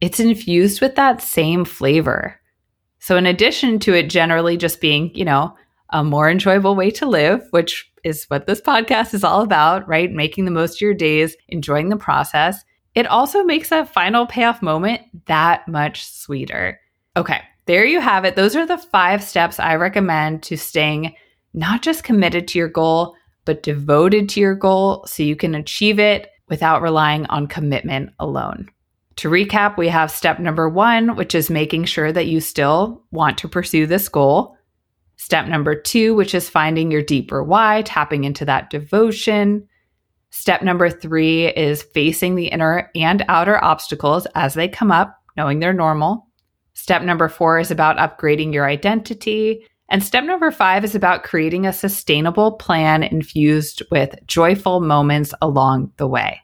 It's 0.00 0.20
infused 0.20 0.80
with 0.80 0.94
that 0.96 1.20
same 1.20 1.64
flavor. 1.64 2.40
So, 2.98 3.16
in 3.16 3.26
addition 3.26 3.78
to 3.80 3.94
it 3.94 4.10
generally 4.10 4.56
just 4.56 4.80
being, 4.80 5.14
you 5.14 5.24
know, 5.24 5.54
a 5.90 6.02
more 6.02 6.30
enjoyable 6.30 6.74
way 6.74 6.90
to 6.92 7.06
live, 7.06 7.42
which 7.50 7.90
is 8.04 8.24
what 8.28 8.46
this 8.46 8.60
podcast 8.60 9.14
is 9.14 9.24
all 9.24 9.42
about, 9.42 9.86
right? 9.88 10.10
Making 10.10 10.44
the 10.44 10.50
most 10.50 10.76
of 10.76 10.80
your 10.80 10.94
days, 10.94 11.36
enjoying 11.48 11.88
the 11.88 11.96
process. 11.96 12.62
It 12.94 13.06
also 13.06 13.44
makes 13.44 13.68
that 13.68 13.92
final 13.92 14.26
payoff 14.26 14.62
moment 14.62 15.02
that 15.26 15.66
much 15.68 16.04
sweeter. 16.04 16.80
Okay, 17.16 17.40
there 17.66 17.84
you 17.84 18.00
have 18.00 18.24
it. 18.24 18.36
Those 18.36 18.56
are 18.56 18.66
the 18.66 18.78
five 18.78 19.22
steps 19.22 19.60
I 19.60 19.76
recommend 19.76 20.42
to 20.44 20.56
staying 20.56 21.14
not 21.52 21.82
just 21.82 22.04
committed 22.04 22.48
to 22.48 22.58
your 22.58 22.68
goal, 22.68 23.16
but 23.50 23.64
devoted 23.64 24.28
to 24.28 24.38
your 24.38 24.54
goal 24.54 25.04
so 25.08 25.24
you 25.24 25.34
can 25.34 25.56
achieve 25.56 25.98
it 25.98 26.30
without 26.48 26.82
relying 26.82 27.26
on 27.26 27.48
commitment 27.48 28.08
alone. 28.20 28.70
To 29.16 29.28
recap, 29.28 29.76
we 29.76 29.88
have 29.88 30.12
step 30.12 30.38
number 30.38 30.68
one, 30.68 31.16
which 31.16 31.34
is 31.34 31.50
making 31.50 31.86
sure 31.86 32.12
that 32.12 32.28
you 32.28 32.40
still 32.40 33.02
want 33.10 33.38
to 33.38 33.48
pursue 33.48 33.88
this 33.88 34.08
goal. 34.08 34.56
Step 35.16 35.48
number 35.48 35.74
two, 35.74 36.14
which 36.14 36.32
is 36.32 36.48
finding 36.48 36.92
your 36.92 37.02
deeper 37.02 37.42
why, 37.42 37.82
tapping 37.82 38.22
into 38.22 38.44
that 38.44 38.70
devotion. 38.70 39.66
Step 40.30 40.62
number 40.62 40.88
three 40.88 41.48
is 41.48 41.82
facing 41.82 42.36
the 42.36 42.46
inner 42.46 42.88
and 42.94 43.24
outer 43.26 43.60
obstacles 43.64 44.28
as 44.36 44.54
they 44.54 44.68
come 44.68 44.92
up, 44.92 45.18
knowing 45.36 45.58
they're 45.58 45.72
normal. 45.72 46.24
Step 46.74 47.02
number 47.02 47.28
four 47.28 47.58
is 47.58 47.72
about 47.72 47.96
upgrading 47.96 48.54
your 48.54 48.68
identity. 48.68 49.66
And 49.90 50.04
step 50.04 50.24
number 50.24 50.52
five 50.52 50.84
is 50.84 50.94
about 50.94 51.24
creating 51.24 51.66
a 51.66 51.72
sustainable 51.72 52.52
plan 52.52 53.02
infused 53.02 53.82
with 53.90 54.14
joyful 54.26 54.80
moments 54.80 55.34
along 55.42 55.92
the 55.96 56.06
way. 56.06 56.40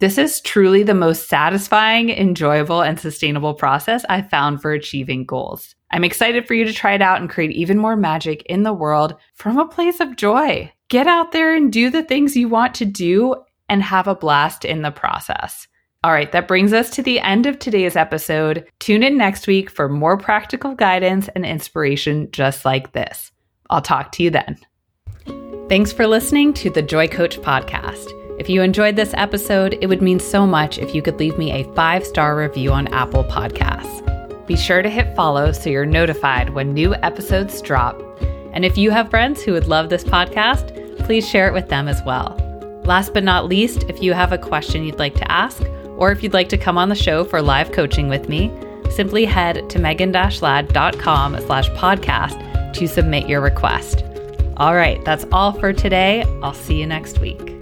This 0.00 0.16
is 0.16 0.40
truly 0.40 0.82
the 0.82 0.94
most 0.94 1.28
satisfying, 1.28 2.10
enjoyable, 2.10 2.82
and 2.82 3.00
sustainable 3.00 3.54
process 3.54 4.04
I've 4.08 4.30
found 4.30 4.62
for 4.62 4.72
achieving 4.72 5.24
goals. 5.24 5.74
I'm 5.90 6.04
excited 6.04 6.46
for 6.46 6.54
you 6.54 6.64
to 6.64 6.72
try 6.72 6.92
it 6.94 7.02
out 7.02 7.20
and 7.20 7.28
create 7.28 7.50
even 7.50 7.78
more 7.78 7.96
magic 7.96 8.42
in 8.46 8.62
the 8.62 8.72
world 8.72 9.14
from 9.34 9.58
a 9.58 9.68
place 9.68 10.00
of 10.00 10.16
joy. 10.16 10.72
Get 10.88 11.06
out 11.06 11.32
there 11.32 11.54
and 11.54 11.72
do 11.72 11.90
the 11.90 12.02
things 12.02 12.36
you 12.36 12.48
want 12.48 12.74
to 12.76 12.84
do 12.84 13.34
and 13.68 13.82
have 13.82 14.08
a 14.08 14.14
blast 14.14 14.64
in 14.64 14.82
the 14.82 14.90
process. 14.90 15.68
All 16.02 16.12
right, 16.12 16.32
that 16.32 16.48
brings 16.48 16.72
us 16.72 16.88
to 16.90 17.02
the 17.02 17.20
end 17.20 17.44
of 17.44 17.58
today's 17.58 17.94
episode. 17.94 18.66
Tune 18.78 19.02
in 19.02 19.18
next 19.18 19.46
week 19.46 19.68
for 19.68 19.86
more 19.86 20.16
practical 20.16 20.74
guidance 20.74 21.28
and 21.34 21.44
inspiration 21.44 22.30
just 22.32 22.64
like 22.64 22.92
this. 22.92 23.30
I'll 23.68 23.82
talk 23.82 24.10
to 24.12 24.22
you 24.22 24.30
then. 24.30 24.56
Thanks 25.68 25.92
for 25.92 26.06
listening 26.06 26.54
to 26.54 26.70
the 26.70 26.80
Joy 26.80 27.06
Coach 27.06 27.38
podcast. 27.40 28.06
If 28.40 28.48
you 28.48 28.62
enjoyed 28.62 28.96
this 28.96 29.12
episode, 29.18 29.76
it 29.82 29.88
would 29.88 30.00
mean 30.00 30.18
so 30.18 30.46
much 30.46 30.78
if 30.78 30.94
you 30.94 31.02
could 31.02 31.18
leave 31.18 31.36
me 31.36 31.52
a 31.52 31.70
five 31.74 32.06
star 32.06 32.34
review 32.34 32.72
on 32.72 32.88
Apple 32.94 33.24
Podcasts. 33.24 34.46
Be 34.46 34.56
sure 34.56 34.80
to 34.80 34.88
hit 34.88 35.14
follow 35.14 35.52
so 35.52 35.68
you're 35.68 35.84
notified 35.84 36.54
when 36.54 36.72
new 36.72 36.94
episodes 36.94 37.60
drop. 37.60 38.00
And 38.54 38.64
if 38.64 38.78
you 38.78 38.90
have 38.90 39.10
friends 39.10 39.42
who 39.42 39.52
would 39.52 39.66
love 39.66 39.90
this 39.90 40.04
podcast, 40.04 40.74
please 41.04 41.28
share 41.28 41.46
it 41.46 41.52
with 41.52 41.68
them 41.68 41.88
as 41.88 42.02
well. 42.06 42.38
Last 42.86 43.12
but 43.12 43.22
not 43.22 43.48
least, 43.48 43.82
if 43.90 44.02
you 44.02 44.14
have 44.14 44.32
a 44.32 44.38
question 44.38 44.82
you'd 44.82 44.98
like 44.98 45.14
to 45.16 45.30
ask, 45.30 45.62
or 46.00 46.10
if 46.10 46.22
you'd 46.22 46.34
like 46.34 46.48
to 46.48 46.58
come 46.58 46.76
on 46.76 46.88
the 46.88 46.94
show 46.94 47.22
for 47.22 47.40
live 47.40 47.70
coaching 47.72 48.08
with 48.08 48.28
me, 48.28 48.50
simply 48.90 49.24
head 49.24 49.70
to 49.70 49.78
megan-ladd.com 49.78 51.40
slash 51.40 51.70
podcast 51.70 52.72
to 52.74 52.88
submit 52.88 53.28
your 53.28 53.40
request. 53.40 54.02
All 54.56 54.74
right, 54.74 55.02
that's 55.04 55.24
all 55.30 55.52
for 55.52 55.72
today. 55.72 56.24
I'll 56.42 56.54
see 56.54 56.80
you 56.80 56.86
next 56.86 57.20
week. 57.20 57.59